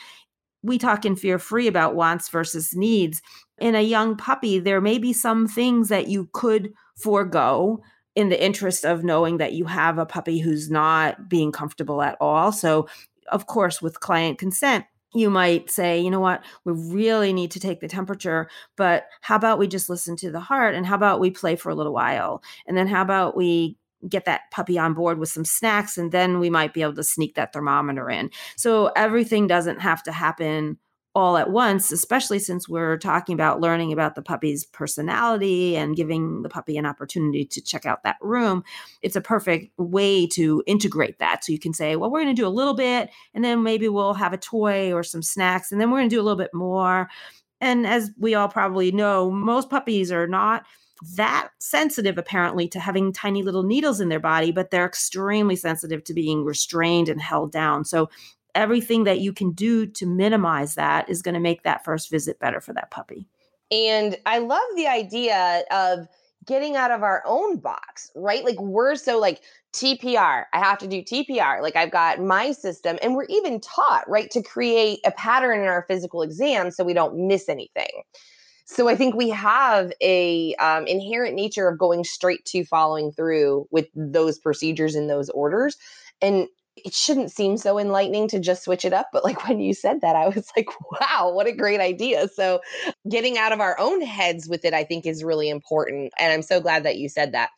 we 0.63 0.77
talk 0.77 1.05
in 1.05 1.15
fear 1.15 1.39
free 1.39 1.67
about 1.67 1.95
wants 1.95 2.29
versus 2.29 2.75
needs. 2.75 3.21
In 3.59 3.75
a 3.75 3.81
young 3.81 4.15
puppy, 4.15 4.59
there 4.59 4.81
may 4.81 4.97
be 4.97 5.13
some 5.13 5.47
things 5.47 5.89
that 5.89 6.07
you 6.07 6.29
could 6.33 6.73
forego 6.95 7.81
in 8.15 8.29
the 8.29 8.43
interest 8.43 8.85
of 8.85 9.03
knowing 9.03 9.37
that 9.37 9.53
you 9.53 9.65
have 9.65 9.97
a 9.97 10.05
puppy 10.05 10.39
who's 10.39 10.69
not 10.69 11.29
being 11.29 11.51
comfortable 11.51 12.01
at 12.01 12.17
all. 12.19 12.51
So, 12.51 12.87
of 13.31 13.47
course, 13.47 13.81
with 13.81 14.01
client 14.01 14.37
consent, 14.37 14.85
you 15.13 15.29
might 15.29 15.69
say, 15.69 15.99
you 15.99 16.09
know 16.09 16.19
what, 16.19 16.43
we 16.63 16.73
really 16.73 17.33
need 17.33 17.51
to 17.51 17.59
take 17.59 17.81
the 17.81 17.87
temperature, 17.87 18.49
but 18.77 19.07
how 19.21 19.35
about 19.35 19.59
we 19.59 19.67
just 19.67 19.89
listen 19.89 20.15
to 20.17 20.31
the 20.31 20.39
heart? 20.39 20.73
And 20.73 20.85
how 20.85 20.95
about 20.95 21.19
we 21.19 21.31
play 21.31 21.55
for 21.55 21.69
a 21.69 21.75
little 21.75 21.93
while? 21.93 22.41
And 22.65 22.77
then 22.77 22.87
how 22.87 23.01
about 23.01 23.35
we 23.35 23.77
get 24.09 24.25
that 24.25 24.51
puppy 24.51 24.77
on 24.77 24.93
board 24.93 25.19
with 25.19 25.29
some 25.29 25.45
snacks 25.45 25.97
and 25.97 26.11
then 26.11 26.39
we 26.39 26.49
might 26.49 26.73
be 26.73 26.81
able 26.81 26.95
to 26.95 27.03
sneak 27.03 27.35
that 27.35 27.53
thermometer 27.53 28.09
in. 28.09 28.29
So 28.55 28.87
everything 28.95 29.47
doesn't 29.47 29.79
have 29.79 30.03
to 30.03 30.11
happen 30.11 30.77
all 31.13 31.35
at 31.35 31.49
once, 31.49 31.91
especially 31.91 32.39
since 32.39 32.69
we're 32.69 32.97
talking 32.97 33.33
about 33.33 33.59
learning 33.59 33.91
about 33.91 34.15
the 34.15 34.21
puppy's 34.21 34.63
personality 34.63 35.75
and 35.75 35.95
giving 35.95 36.41
the 36.41 36.47
puppy 36.47 36.77
an 36.77 36.85
opportunity 36.85 37.43
to 37.43 37.61
check 37.61 37.85
out 37.85 38.03
that 38.03 38.15
room. 38.21 38.63
It's 39.01 39.17
a 39.17 39.21
perfect 39.21 39.77
way 39.77 40.25
to 40.27 40.63
integrate 40.67 41.19
that. 41.19 41.43
So 41.43 41.51
you 41.51 41.59
can 41.59 41.73
say, 41.73 41.97
well, 41.97 42.09
we're 42.09 42.23
going 42.23 42.33
to 42.33 42.41
do 42.41 42.47
a 42.47 42.49
little 42.49 42.73
bit, 42.73 43.09
and 43.33 43.43
then 43.43 43.61
maybe 43.61 43.89
we'll 43.89 44.13
have 44.13 44.31
a 44.31 44.37
toy 44.37 44.93
or 44.93 45.03
some 45.03 45.21
snacks, 45.21 45.71
and 45.71 45.81
then 45.81 45.91
we're 45.91 45.99
going 45.99 46.09
to 46.09 46.15
do 46.15 46.21
a 46.21 46.23
little 46.23 46.37
bit 46.37 46.53
more. 46.53 47.09
And 47.59 47.85
as 47.85 48.11
we 48.17 48.33
all 48.33 48.47
probably 48.47 48.93
know, 48.93 49.29
most 49.29 49.69
puppies 49.69 50.13
are 50.13 50.27
not 50.27 50.65
that 51.15 51.49
sensitive 51.59 52.17
apparently 52.17 52.67
to 52.69 52.79
having 52.79 53.11
tiny 53.11 53.43
little 53.43 53.63
needles 53.63 53.99
in 53.99 54.09
their 54.09 54.19
body, 54.19 54.51
but 54.51 54.71
they're 54.71 54.85
extremely 54.85 55.55
sensitive 55.55 56.03
to 56.05 56.13
being 56.13 56.43
restrained 56.45 57.09
and 57.09 57.21
held 57.21 57.51
down. 57.51 57.85
So 57.85 58.09
everything 58.53 59.05
that 59.05 59.19
you 59.19 59.33
can 59.33 59.51
do 59.51 59.85
to 59.85 60.05
minimize 60.05 60.75
that 60.75 61.09
is 61.09 61.21
going 61.21 61.33
to 61.33 61.39
make 61.39 61.63
that 61.63 61.83
first 61.83 62.11
visit 62.11 62.39
better 62.39 62.61
for 62.61 62.73
that 62.73 62.91
puppy. 62.91 63.27
And 63.71 64.17
I 64.25 64.39
love 64.39 64.61
the 64.75 64.87
idea 64.87 65.63
of 65.71 66.07
getting 66.45 66.75
out 66.75 66.91
of 66.91 67.03
our 67.03 67.23
own 67.25 67.57
box, 67.57 68.11
right? 68.15 68.43
Like 68.43 68.59
we're 68.59 68.95
so 68.95 69.19
like 69.19 69.41
TPR, 69.73 70.45
I 70.51 70.59
have 70.59 70.79
to 70.79 70.87
do 70.87 71.01
TPR. 71.01 71.61
Like 71.61 71.75
I've 71.75 71.91
got 71.91 72.21
my 72.21 72.51
system, 72.51 72.97
and 73.01 73.15
we're 73.15 73.25
even 73.25 73.61
taught, 73.61 74.09
right, 74.09 74.29
to 74.31 74.41
create 74.41 74.99
a 75.05 75.11
pattern 75.11 75.61
in 75.61 75.67
our 75.67 75.85
physical 75.87 76.21
exam 76.21 76.71
so 76.71 76.83
we 76.83 76.93
don't 76.93 77.27
miss 77.27 77.47
anything. 77.47 78.03
So 78.71 78.87
I 78.87 78.95
think 78.95 79.15
we 79.15 79.27
have 79.29 79.91
a 80.01 80.55
um, 80.55 80.87
inherent 80.87 81.35
nature 81.35 81.67
of 81.67 81.77
going 81.77 82.05
straight 82.05 82.45
to 82.45 82.63
following 82.63 83.11
through 83.11 83.67
with 83.69 83.87
those 83.93 84.39
procedures 84.39 84.95
and 84.95 85.09
those 85.09 85.29
orders, 85.31 85.75
and 86.21 86.47
it 86.77 86.93
shouldn't 86.93 87.33
seem 87.33 87.57
so 87.57 87.77
enlightening 87.77 88.29
to 88.29 88.39
just 88.39 88.63
switch 88.63 88.85
it 88.85 88.93
up. 88.93 89.09
But 89.11 89.25
like 89.25 89.45
when 89.45 89.59
you 89.59 89.73
said 89.73 89.99
that, 89.99 90.15
I 90.15 90.29
was 90.29 90.49
like, 90.55 90.69
wow, 90.89 91.33
what 91.33 91.47
a 91.47 91.51
great 91.51 91.81
idea. 91.81 92.29
So 92.29 92.61
getting 93.09 93.37
out 93.37 93.51
of 93.51 93.59
our 93.59 93.77
own 93.77 93.99
heads 94.01 94.47
with 94.47 94.63
it, 94.63 94.73
I 94.73 94.85
think, 94.85 95.05
is 95.05 95.21
really 95.21 95.49
important. 95.49 96.13
And 96.17 96.31
I'm 96.31 96.41
so 96.41 96.61
glad 96.61 96.83
that 96.83 96.97
you 96.97 97.09
said 97.09 97.33
that. 97.33 97.49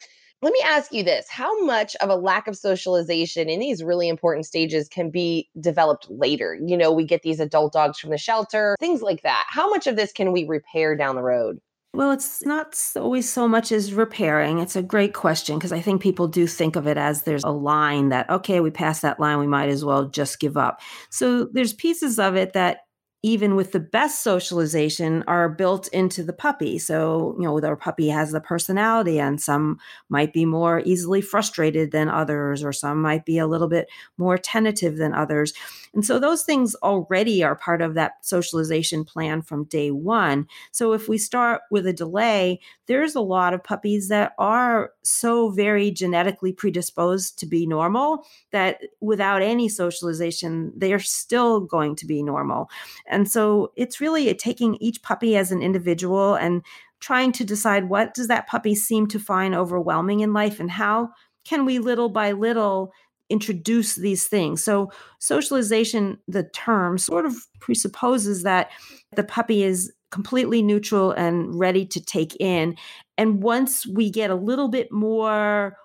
Let 0.43 0.51
me 0.51 0.61
ask 0.65 0.91
you 0.91 1.03
this 1.03 1.29
How 1.29 1.63
much 1.63 1.95
of 2.01 2.09
a 2.09 2.15
lack 2.15 2.49
of 2.49 2.57
socialization 2.57 3.47
in 3.47 3.61
these 3.61 3.81
really 3.81 4.09
important 4.09 4.45
stages 4.45 4.89
can 4.89 5.09
be 5.09 5.49
developed 5.57 6.07
later? 6.09 6.59
You 6.61 6.75
know, 6.75 6.91
we 6.91 7.05
get 7.05 7.21
these 7.21 7.39
adult 7.39 7.71
dogs 7.71 7.97
from 7.97 8.09
the 8.09 8.17
shelter, 8.17 8.75
things 8.77 9.01
like 9.01 9.21
that. 9.21 9.45
How 9.47 9.69
much 9.69 9.87
of 9.87 9.95
this 9.95 10.11
can 10.11 10.33
we 10.33 10.43
repair 10.43 10.97
down 10.97 11.15
the 11.15 11.21
road? 11.21 11.59
Well, 11.93 12.11
it's 12.11 12.43
not 12.43 12.77
always 12.97 13.31
so 13.31 13.47
much 13.47 13.71
as 13.71 13.93
repairing. 13.93 14.59
It's 14.59 14.75
a 14.75 14.83
great 14.83 15.13
question 15.13 15.57
because 15.57 15.71
I 15.71 15.79
think 15.79 16.01
people 16.01 16.27
do 16.27 16.45
think 16.45 16.75
of 16.75 16.87
it 16.87 16.97
as 16.97 17.23
there's 17.23 17.43
a 17.45 17.51
line 17.51 18.09
that, 18.09 18.29
okay, 18.29 18.59
we 18.59 18.69
passed 18.69 19.03
that 19.03 19.21
line, 19.21 19.39
we 19.39 19.47
might 19.47 19.69
as 19.69 19.85
well 19.85 20.09
just 20.09 20.41
give 20.41 20.57
up. 20.57 20.81
So 21.09 21.45
there's 21.53 21.71
pieces 21.71 22.19
of 22.19 22.35
it 22.35 22.51
that 22.51 22.79
even 23.25 23.55
with 23.55 23.71
the 23.71 23.79
best 23.79 24.21
socialization 24.21 25.23
are 25.27 25.47
built 25.47 25.87
into 25.89 26.23
the 26.23 26.33
puppy. 26.33 26.77
So, 26.77 27.35
you 27.39 27.45
know, 27.45 27.57
the 27.61 27.73
puppy 27.77 28.09
has 28.09 28.31
the 28.33 28.41
personality 28.41 29.17
and 29.17 29.39
some 29.41 29.79
might 30.09 30.33
be 30.33 30.43
more 30.45 30.81
easily 30.83 31.21
frustrated 31.21 31.91
than 31.91 32.09
others, 32.09 32.65
or 32.65 32.73
some 32.73 33.01
might 33.01 33.25
be 33.25 33.37
a 33.37 33.47
little 33.47 33.69
bit 33.69 33.87
more 34.17 34.37
tentative 34.37 34.97
than 34.97 35.13
others. 35.13 35.53
And 35.93 36.03
so 36.05 36.19
those 36.19 36.43
things 36.43 36.75
already 36.83 37.43
are 37.43 37.55
part 37.55 37.81
of 37.81 37.93
that 37.93 38.13
socialization 38.25 39.05
plan 39.05 39.41
from 39.41 39.65
day 39.65 39.89
one. 39.91 40.47
So 40.71 40.91
if 40.91 41.07
we 41.07 41.17
start 41.17 41.61
with 41.71 41.87
a 41.87 41.93
delay, 41.93 42.59
there's 42.87 43.15
a 43.15 43.21
lot 43.21 43.53
of 43.53 43.63
puppies 43.63 44.09
that 44.09 44.33
are 44.37 44.91
so 45.03 45.49
very 45.49 45.91
genetically 45.91 46.51
predisposed 46.51 47.39
to 47.39 47.45
be 47.45 47.65
normal 47.65 48.25
that 48.51 48.81
without 49.01 49.41
any 49.41 49.69
socialization, 49.69 50.73
they 50.75 50.91
are 50.93 50.99
still 50.99 51.61
going 51.61 51.95
to 51.97 52.05
be 52.05 52.21
normal. 52.23 52.69
And 53.13 53.29
so 53.29 53.71
it's 53.75 54.01
really 54.01 54.33
taking 54.35 54.75
each 54.75 55.01
puppy 55.01 55.37
as 55.37 55.51
an 55.51 55.61
individual 55.61 56.35
and 56.35 56.63
trying 56.99 57.31
to 57.33 57.43
decide 57.43 57.89
what 57.89 58.13
does 58.13 58.27
that 58.27 58.47
puppy 58.47 58.75
seem 58.75 59.07
to 59.07 59.19
find 59.19 59.53
overwhelming 59.53 60.21
in 60.21 60.33
life 60.33 60.59
and 60.59 60.71
how 60.71 61.09
can 61.45 61.65
we 61.65 61.79
little 61.79 62.09
by 62.09 62.31
little 62.31 62.91
introduce 63.29 63.95
these 63.95 64.27
things. 64.27 64.63
So, 64.63 64.91
socialization, 65.19 66.17
the 66.27 66.43
term, 66.43 66.97
sort 66.97 67.25
of 67.25 67.35
presupposes 67.59 68.43
that 68.43 68.71
the 69.15 69.23
puppy 69.23 69.63
is 69.63 69.91
completely 70.11 70.61
neutral 70.61 71.11
and 71.11 71.57
ready 71.57 71.85
to 71.87 72.03
take 72.03 72.35
in. 72.39 72.75
And 73.17 73.41
once 73.41 73.87
we 73.87 74.11
get 74.11 74.29
a 74.29 74.35
little 74.35 74.67
bit 74.67 74.91
more 74.91 75.77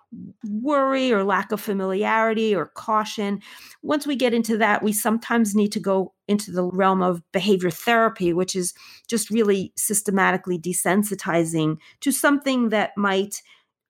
worry 0.45 1.13
or 1.13 1.25
lack 1.25 1.53
of 1.53 1.61
familiarity 1.61 2.55
or 2.55 2.67
caution. 2.67 3.41
Once 3.83 4.07
we 4.07 4.17
get 4.17 4.33
into 4.33 4.57
that, 4.57 4.83
we 4.83 4.93
sometimes 4.93 5.55
need 5.55 5.73
to 5.73 5.81
go 5.81 6.15
into 6.27 6.51
the 6.51 6.65
realm 6.65 7.03
of 7.03 7.23
behavior 7.33 7.71
therapy, 7.71 8.33
which 8.33 8.57
is 8.57 8.73
just 9.07 9.31
really 9.31 9.73
systematically 9.77 10.59
desensitizing 10.59 11.77
to 12.01 12.11
something 12.11 12.71
that 12.71 12.97
might 12.97 13.43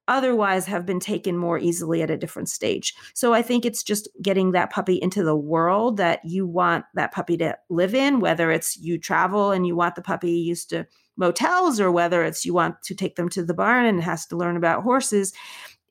otherwise 0.08 0.66
have 0.66 0.84
been 0.84 0.98
taken 0.98 1.36
more 1.36 1.58
easily 1.58 2.02
at 2.02 2.10
a 2.10 2.16
different 2.16 2.48
stage. 2.48 2.94
So 3.14 3.32
I 3.32 3.42
think 3.42 3.64
it's 3.64 3.82
just 3.82 4.08
getting 4.20 4.52
that 4.52 4.70
puppy 4.70 5.00
into 5.00 5.22
the 5.22 5.36
world 5.36 5.98
that 5.98 6.20
you 6.24 6.46
want 6.46 6.84
that 6.94 7.12
puppy 7.12 7.36
to 7.36 7.56
live 7.68 7.94
in, 7.94 8.20
whether 8.20 8.50
it's 8.50 8.76
you 8.76 8.98
travel 8.98 9.52
and 9.52 9.66
you 9.66 9.76
want 9.76 9.94
the 9.94 10.02
puppy 10.02 10.32
used 10.32 10.70
to 10.70 10.86
motels 11.16 11.80
or 11.80 11.92
whether 11.92 12.24
it's 12.24 12.44
you 12.44 12.54
want 12.54 12.82
to 12.82 12.94
take 12.94 13.16
them 13.16 13.28
to 13.28 13.44
the 13.44 13.54
barn 13.54 13.86
and 13.86 13.98
it 13.98 14.02
has 14.02 14.26
to 14.26 14.36
learn 14.36 14.56
about 14.56 14.82
horses 14.82 15.32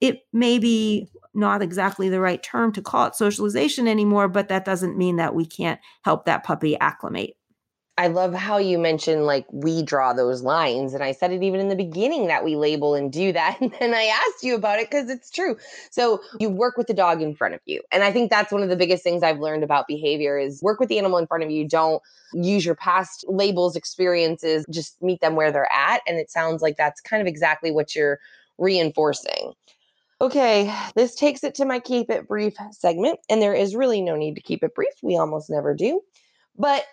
it 0.01 0.21
may 0.31 0.59
be 0.59 1.09
not 1.33 1.61
exactly 1.61 2.09
the 2.09 2.19
right 2.19 2.41
term 2.41 2.71
to 2.73 2.81
call 2.81 3.07
it 3.07 3.15
socialization 3.15 3.87
anymore, 3.87 4.27
but 4.27 4.47
that 4.49 4.65
doesn't 4.65 4.97
mean 4.97 5.17
that 5.17 5.35
we 5.35 5.45
can't 5.45 5.79
help 6.03 6.25
that 6.25 6.43
puppy 6.43 6.77
acclimate. 6.79 7.36
I 7.99 8.07
love 8.07 8.33
how 8.33 8.59
you 8.59 8.77
mentioned 8.77 9.25
like 9.25 9.47
we 9.51 9.81
draw 9.81 10.13
those 10.13 10.43
lines. 10.43 10.93
And 10.93 11.03
I 11.03 11.13
said 11.13 11.31
it 11.31 11.41
even 11.41 11.59
in 11.59 11.67
the 11.67 11.75
beginning 11.75 12.27
that 12.27 12.45
we 12.45 12.55
label 12.55 12.93
and 12.93 13.11
do 13.11 13.33
that. 13.33 13.57
And 13.61 13.73
then 13.79 13.93
I 13.93 14.03
asked 14.03 14.43
you 14.43 14.55
about 14.55 14.79
it 14.79 14.89
because 14.89 15.09
it's 15.09 15.31
true. 15.31 15.57
So 15.89 16.21
you 16.39 16.49
work 16.49 16.77
with 16.77 16.87
the 16.87 16.93
dog 16.93 17.21
in 17.21 17.35
front 17.35 17.55
of 17.55 17.61
you. 17.65 17.81
And 17.91 18.03
I 18.03 18.11
think 18.11 18.29
that's 18.29 18.51
one 18.51 18.61
of 18.61 18.69
the 18.69 18.75
biggest 18.75 19.03
things 19.03 19.23
I've 19.23 19.39
learned 19.39 19.63
about 19.63 19.87
behavior 19.87 20.37
is 20.37 20.61
work 20.61 20.79
with 20.79 20.89
the 20.89 20.99
animal 20.99 21.17
in 21.17 21.25
front 21.25 21.43
of 21.43 21.49
you. 21.49 21.67
Don't 21.67 22.01
use 22.33 22.65
your 22.65 22.75
past 22.75 23.25
labels, 23.27 23.75
experiences, 23.75 24.65
just 24.69 25.01
meet 25.01 25.21
them 25.21 25.35
where 25.35 25.51
they're 25.51 25.71
at. 25.71 26.01
And 26.07 26.17
it 26.17 26.29
sounds 26.29 26.61
like 26.61 26.77
that's 26.77 27.01
kind 27.01 27.21
of 27.21 27.27
exactly 27.27 27.71
what 27.71 27.95
you're 27.95 28.19
reinforcing. 28.57 29.53
Okay, 30.19 30.73
this 30.95 31.15
takes 31.15 31.43
it 31.43 31.55
to 31.55 31.65
my 31.65 31.79
keep 31.79 32.09
it 32.09 32.27
brief 32.27 32.55
segment, 32.71 33.19
and 33.29 33.39
there 33.39 33.53
is 33.53 33.75
really 33.75 34.01
no 34.01 34.15
need 34.15 34.33
to 34.33 34.41
keep 34.41 34.63
it 34.63 34.73
brief. 34.73 34.93
We 35.03 35.15
almost 35.15 35.47
never 35.47 35.75
do. 35.75 36.01
But 36.57 36.85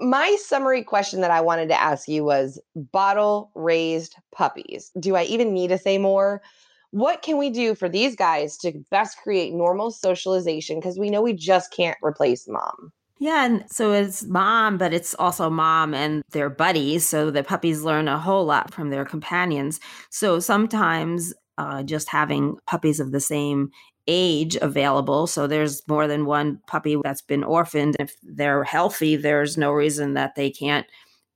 my 0.00 0.36
summary 0.40 0.82
question 0.82 1.20
that 1.20 1.30
I 1.30 1.40
wanted 1.40 1.68
to 1.68 1.80
ask 1.80 2.08
you 2.08 2.24
was 2.24 2.60
bottle 2.74 3.50
raised 3.54 4.16
puppies. 4.34 4.90
Do 4.98 5.14
I 5.16 5.24
even 5.24 5.52
need 5.52 5.68
to 5.68 5.78
say 5.78 5.98
more? 5.98 6.42
What 6.90 7.22
can 7.22 7.38
we 7.38 7.50
do 7.50 7.74
for 7.74 7.88
these 7.88 8.14
guys 8.14 8.56
to 8.58 8.72
best 8.90 9.18
create 9.22 9.52
normal 9.52 9.90
socialization? 9.90 10.78
Because 10.78 10.98
we 10.98 11.10
know 11.10 11.22
we 11.22 11.32
just 11.32 11.72
can't 11.72 11.98
replace 12.02 12.46
mom. 12.48 12.92
Yeah, 13.18 13.44
and 13.44 13.64
so 13.70 13.92
it's 13.92 14.24
mom, 14.24 14.76
but 14.76 14.92
it's 14.92 15.14
also 15.14 15.48
mom 15.48 15.94
and 15.94 16.22
their 16.30 16.50
buddies. 16.50 17.06
So 17.06 17.30
the 17.30 17.44
puppies 17.44 17.82
learn 17.82 18.08
a 18.08 18.18
whole 18.18 18.44
lot 18.44 18.74
from 18.74 18.90
their 18.90 19.04
companions. 19.04 19.80
So 20.10 20.40
sometimes 20.40 21.32
uh, 21.56 21.84
just 21.84 22.08
having 22.08 22.56
puppies 22.66 23.00
of 23.00 23.12
the 23.12 23.20
same 23.20 23.70
age 24.06 24.56
available. 24.56 25.26
So 25.26 25.46
there's 25.46 25.86
more 25.88 26.06
than 26.06 26.26
one 26.26 26.60
puppy 26.66 26.96
that's 27.02 27.22
been 27.22 27.44
orphaned. 27.44 27.96
If 27.98 28.16
they're 28.22 28.64
healthy, 28.64 29.16
there's 29.16 29.56
no 29.56 29.72
reason 29.72 30.14
that 30.14 30.34
they 30.34 30.50
can't 30.50 30.86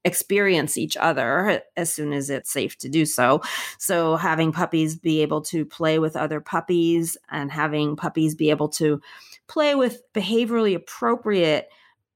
experience 0.05 0.79
each 0.79 0.97
other 0.97 1.63
as 1.77 1.93
soon 1.93 2.13
as 2.13 2.31
it's 2.31 2.51
safe 2.51 2.79
to 2.79 2.89
do 2.89 3.05
so. 3.05 3.43
So 3.79 4.17
having 4.17 4.53
puppies 4.53 4.97
be 4.97 5.23
able 5.23 5.43
to 5.43 5.65
play 5.65 5.99
with 5.99 6.17
other 6.17 6.41
puppies 6.41 7.17
and 7.31 7.51
having 7.51 7.97
puppies 7.97 8.35
be 8.35 8.51
able 8.51 8.69
to 8.71 9.01
play 9.49 9.75
with 9.75 10.01
behaviorally 10.15 10.75
appropriate 10.75 11.69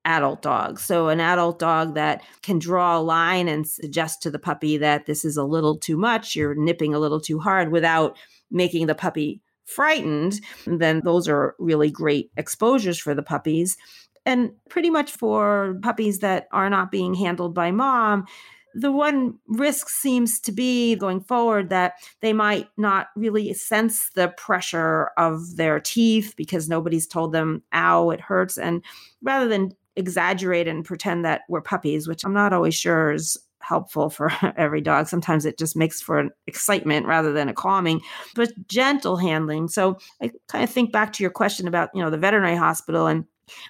adult 0.04 0.42
dog. 0.42 0.80
So, 0.80 1.08
an 1.08 1.20
adult 1.20 1.58
dog 1.58 1.94
that 1.94 2.22
can 2.42 2.58
draw 2.58 2.98
a 2.98 3.00
line 3.00 3.48
and 3.48 3.66
suggest 3.66 4.22
to 4.22 4.30
the 4.30 4.38
puppy 4.38 4.76
that 4.78 5.06
this 5.06 5.24
is 5.24 5.36
a 5.36 5.44
little 5.44 5.76
too 5.76 5.96
much, 5.96 6.34
you're 6.34 6.54
nipping 6.54 6.94
a 6.94 6.98
little 6.98 7.20
too 7.20 7.38
hard 7.38 7.70
without 7.70 8.16
making 8.50 8.86
the 8.86 8.94
puppy 8.94 9.40
frightened, 9.74 10.40
then 10.66 11.00
those 11.04 11.28
are 11.28 11.54
really 11.58 11.90
great 11.90 12.30
exposures 12.36 12.98
for 12.98 13.14
the 13.14 13.22
puppies. 13.22 13.76
And 14.24 14.52
pretty 14.68 14.90
much 14.90 15.10
for 15.10 15.78
puppies 15.82 16.20
that 16.20 16.46
are 16.52 16.70
not 16.70 16.90
being 16.90 17.14
handled 17.14 17.54
by 17.54 17.72
mom, 17.72 18.26
the 18.74 18.92
one 18.92 19.34
risk 19.48 19.88
seems 19.88 20.40
to 20.40 20.52
be 20.52 20.94
going 20.96 21.20
forward 21.20 21.68
that 21.70 21.94
they 22.20 22.32
might 22.32 22.68
not 22.76 23.08
really 23.16 23.52
sense 23.52 24.10
the 24.14 24.28
pressure 24.28 25.10
of 25.18 25.56
their 25.56 25.78
teeth 25.80 26.34
because 26.36 26.68
nobody's 26.68 27.06
told 27.06 27.32
them, 27.32 27.62
ow, 27.74 28.10
it 28.10 28.20
hurts. 28.20 28.56
And 28.56 28.82
rather 29.22 29.48
than 29.48 29.72
exaggerate 29.96 30.68
and 30.68 30.84
pretend 30.84 31.24
that 31.24 31.42
we're 31.48 31.60
puppies, 31.60 32.08
which 32.08 32.24
I'm 32.24 32.32
not 32.32 32.52
always 32.52 32.74
sure 32.74 33.12
is 33.12 33.36
helpful 33.72 34.10
for 34.10 34.30
every 34.56 34.82
dog. 34.82 35.08
Sometimes 35.08 35.46
it 35.46 35.58
just 35.58 35.76
makes 35.76 36.02
for 36.02 36.18
an 36.18 36.30
excitement 36.46 37.06
rather 37.06 37.32
than 37.32 37.48
a 37.48 37.54
calming, 37.54 38.00
but 38.34 38.52
gentle 38.68 39.16
handling. 39.16 39.68
So 39.68 39.96
I 40.20 40.30
kind 40.48 40.62
of 40.62 40.70
think 40.70 40.92
back 40.92 41.12
to 41.14 41.24
your 41.24 41.30
question 41.30 41.66
about, 41.66 41.88
you 41.94 42.02
know, 42.02 42.10
the 42.10 42.18
veterinary 42.18 42.56
hospital 42.56 43.06
and 43.06 43.24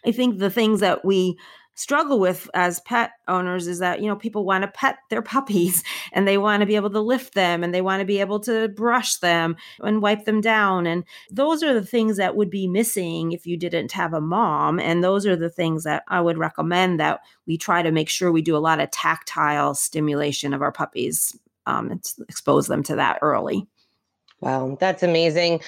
I 0.04 0.12
think 0.12 0.38
the 0.38 0.50
things 0.50 0.80
that 0.80 1.04
we 1.04 1.38
struggle 1.74 2.20
with 2.20 2.50
as 2.54 2.80
pet 2.80 3.12
owners 3.28 3.66
is 3.66 3.78
that 3.78 4.00
you 4.00 4.06
know 4.06 4.16
people 4.16 4.44
want 4.44 4.62
to 4.62 4.68
pet 4.68 4.98
their 5.11 5.22
puppies 5.22 5.82
and 6.12 6.28
they 6.28 6.38
want 6.38 6.61
to 6.61 6.66
be 6.66 6.76
able 6.76 6.90
to 6.90 7.00
lift 7.00 7.35
them 7.35 7.64
and 7.64 7.74
they 7.74 7.80
want 7.80 8.00
to 8.00 8.06
be 8.06 8.20
able 8.20 8.38
to 8.38 8.68
brush 8.68 9.16
them 9.16 9.56
and 9.82 10.02
wipe 10.02 10.24
them 10.24 10.40
down 10.40 10.87
and 10.87 11.04
those 11.30 11.62
are 11.62 11.72
the 11.72 11.85
things 11.85 12.16
that 12.16 12.37
would 12.37 12.50
be 12.50 12.66
missing 12.66 13.32
if 13.32 13.46
you 13.46 13.56
didn't 13.56 13.92
have 13.92 14.12
a 14.12 14.20
mom 14.20 14.78
and 14.78 15.02
those 15.02 15.26
are 15.26 15.37
the 15.37 15.50
things 15.50 15.85
that 15.85 16.02
I 16.08 16.20
would 16.20 16.38
recommend 16.38 17.00
that 17.00 17.20
we 17.46 17.56
try 17.56 17.82
to 17.82 17.90
make 17.90 18.08
sure 18.08 18.30
we 18.30 18.42
do 18.42 18.56
a 18.56 18.58
lot 18.58 18.80
of 18.80 18.90
tactile 18.90 19.74
stimulation 19.74 20.52
of 20.52 20.62
our 20.62 20.72
puppies 20.72 21.37
um, 21.66 21.90
and 21.90 22.12
expose 22.28 22.66
them 22.66 22.82
to 22.85 22.96
that 22.96 23.18
early. 23.22 23.66
Wow, 24.40 24.76
that's 24.80 25.04
amazing. 25.04 25.61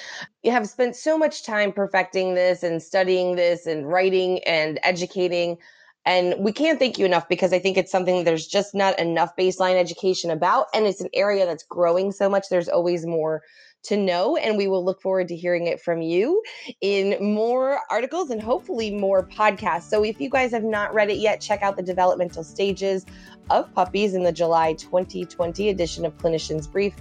You 0.43 0.51
have 0.51 0.67
spent 0.67 0.97
so 0.97 1.17
much 1.17 1.43
time 1.43 1.71
perfecting 1.71 2.35
this 2.35 2.61
and 2.61 2.83
studying 2.83 3.37
this 3.37 3.65
and 3.65 3.87
writing 3.87 4.43
and 4.43 4.79
educating 4.83 5.57
And 6.05 6.35
we 6.37 6.51
can't 6.51 6.77
thank 6.77 6.99
you 6.99 7.05
enough 7.05 7.27
because 7.27 7.51
I 7.51 7.59
think 7.59 7.77
it's 7.77 7.91
something 7.91 8.23
there's 8.23 8.47
just 8.47 8.75
not 8.75 8.99
enough 8.99 9.35
baseline 9.35 9.75
education 9.75 10.29
about. 10.29 10.67
And 10.73 10.85
it's 10.85 11.01
an 11.01 11.09
area 11.13 11.45
that's 11.45 11.63
growing 11.63 12.11
so 12.11 12.29
much. 12.29 12.45
There's 12.49 12.69
always 12.69 13.05
more 13.05 13.41
to 13.83 13.97
know. 13.97 14.35
And 14.35 14.57
we 14.57 14.67
will 14.67 14.83
look 14.83 15.01
forward 15.01 15.27
to 15.29 15.35
hearing 15.35 15.67
it 15.67 15.81
from 15.81 16.01
you 16.01 16.43
in 16.81 17.17
more 17.23 17.79
articles 17.89 18.29
and 18.29 18.41
hopefully 18.41 18.91
more 18.91 19.25
podcasts. 19.25 19.83
So 19.83 20.03
if 20.03 20.21
you 20.21 20.29
guys 20.29 20.51
have 20.51 20.63
not 20.63 20.93
read 20.93 21.09
it 21.09 21.17
yet, 21.17 21.41
check 21.41 21.61
out 21.61 21.75
the 21.75 21.83
developmental 21.83 22.43
stages 22.43 23.05
of 23.49 23.73
puppies 23.73 24.13
in 24.13 24.23
the 24.23 24.31
July 24.31 24.73
2020 24.73 25.69
edition 25.69 26.05
of 26.05 26.17
Clinician's 26.17 26.67
Brief. 26.67 26.95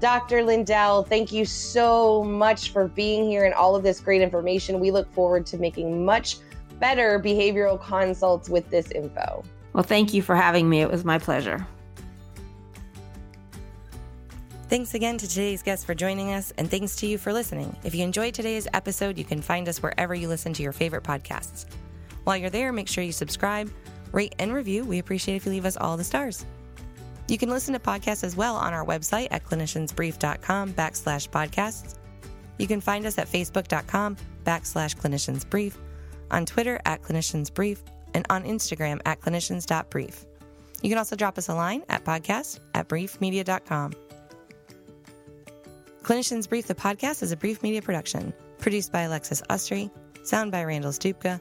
Dr. 0.00 0.44
Lindell, 0.44 1.02
thank 1.02 1.32
you 1.32 1.44
so 1.44 2.22
much 2.22 2.70
for 2.70 2.86
being 2.86 3.28
here 3.28 3.44
and 3.44 3.54
all 3.54 3.74
of 3.74 3.82
this 3.82 3.98
great 3.98 4.22
information. 4.22 4.78
We 4.78 4.92
look 4.92 5.12
forward 5.12 5.44
to 5.46 5.58
making 5.58 6.04
much 6.04 6.36
better 6.78 7.18
behavioral 7.18 7.80
consults 7.80 8.48
with 8.48 8.68
this 8.70 8.90
info. 8.90 9.44
Well, 9.72 9.84
thank 9.84 10.14
you 10.14 10.22
for 10.22 10.34
having 10.34 10.68
me. 10.68 10.80
It 10.80 10.90
was 10.90 11.04
my 11.04 11.18
pleasure. 11.18 11.66
Thanks 14.68 14.92
again 14.92 15.16
to 15.16 15.26
today's 15.26 15.62
guest 15.62 15.86
for 15.86 15.94
joining 15.94 16.32
us, 16.32 16.52
and 16.58 16.70
thanks 16.70 16.94
to 16.96 17.06
you 17.06 17.16
for 17.16 17.32
listening. 17.32 17.74
If 17.84 17.94
you 17.94 18.04
enjoyed 18.04 18.34
today's 18.34 18.68
episode, 18.74 19.16
you 19.16 19.24
can 19.24 19.40
find 19.40 19.66
us 19.66 19.82
wherever 19.82 20.14
you 20.14 20.28
listen 20.28 20.52
to 20.52 20.62
your 20.62 20.72
favorite 20.72 21.04
podcasts. 21.04 21.64
While 22.24 22.36
you're 22.36 22.50
there, 22.50 22.70
make 22.70 22.86
sure 22.86 23.02
you 23.02 23.12
subscribe, 23.12 23.72
rate, 24.12 24.34
and 24.38 24.52
review. 24.52 24.84
We 24.84 24.98
appreciate 24.98 25.36
if 25.36 25.46
you 25.46 25.52
leave 25.52 25.64
us 25.64 25.78
all 25.78 25.96
the 25.96 26.04
stars. 26.04 26.44
You 27.28 27.38
can 27.38 27.48
listen 27.48 27.72
to 27.72 27.80
podcasts 27.80 28.24
as 28.24 28.36
well 28.36 28.56
on 28.56 28.74
our 28.74 28.84
website 28.84 29.28
at 29.30 29.44
cliniciansbrief.com 29.44 30.74
backslash 30.74 31.30
podcasts. 31.30 31.94
You 32.58 32.66
can 32.66 32.82
find 32.82 33.06
us 33.06 33.16
at 33.16 33.28
facebook.com 33.28 34.16
backslash 34.44 34.96
cliniciansbrief, 34.96 35.74
on 36.30 36.46
Twitter 36.46 36.80
at 36.84 37.02
cliniciansbrief, 37.02 37.78
and 38.14 38.26
on 38.30 38.44
Instagram 38.44 39.00
at 39.04 39.20
clinicians.brief. 39.20 40.24
You 40.82 40.88
can 40.88 40.98
also 40.98 41.16
drop 41.16 41.38
us 41.38 41.48
a 41.48 41.54
line 41.54 41.82
at 41.88 42.04
podcast 42.04 42.60
at 42.74 42.88
briefmedia.com. 42.88 43.92
Clinicians 46.02 46.48
Brief 46.48 46.66
the 46.66 46.74
podcast 46.74 47.22
is 47.22 47.32
a 47.32 47.36
brief 47.36 47.62
media 47.62 47.82
production, 47.82 48.32
produced 48.58 48.92
by 48.92 49.02
Alexis 49.02 49.42
Ustry, 49.50 49.90
sound 50.22 50.50
by 50.50 50.64
Randall 50.64 50.92
Stupka, 50.92 51.40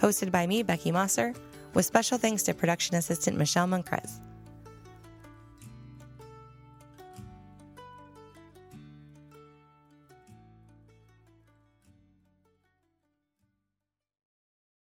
hosted 0.00 0.30
by 0.30 0.46
me, 0.46 0.62
Becky 0.62 0.90
Mosser, 0.90 1.36
with 1.74 1.84
special 1.84 2.16
thanks 2.16 2.42
to 2.44 2.54
production 2.54 2.96
assistant 2.96 3.36
Michelle 3.36 3.66
Monkrez. 3.66 4.20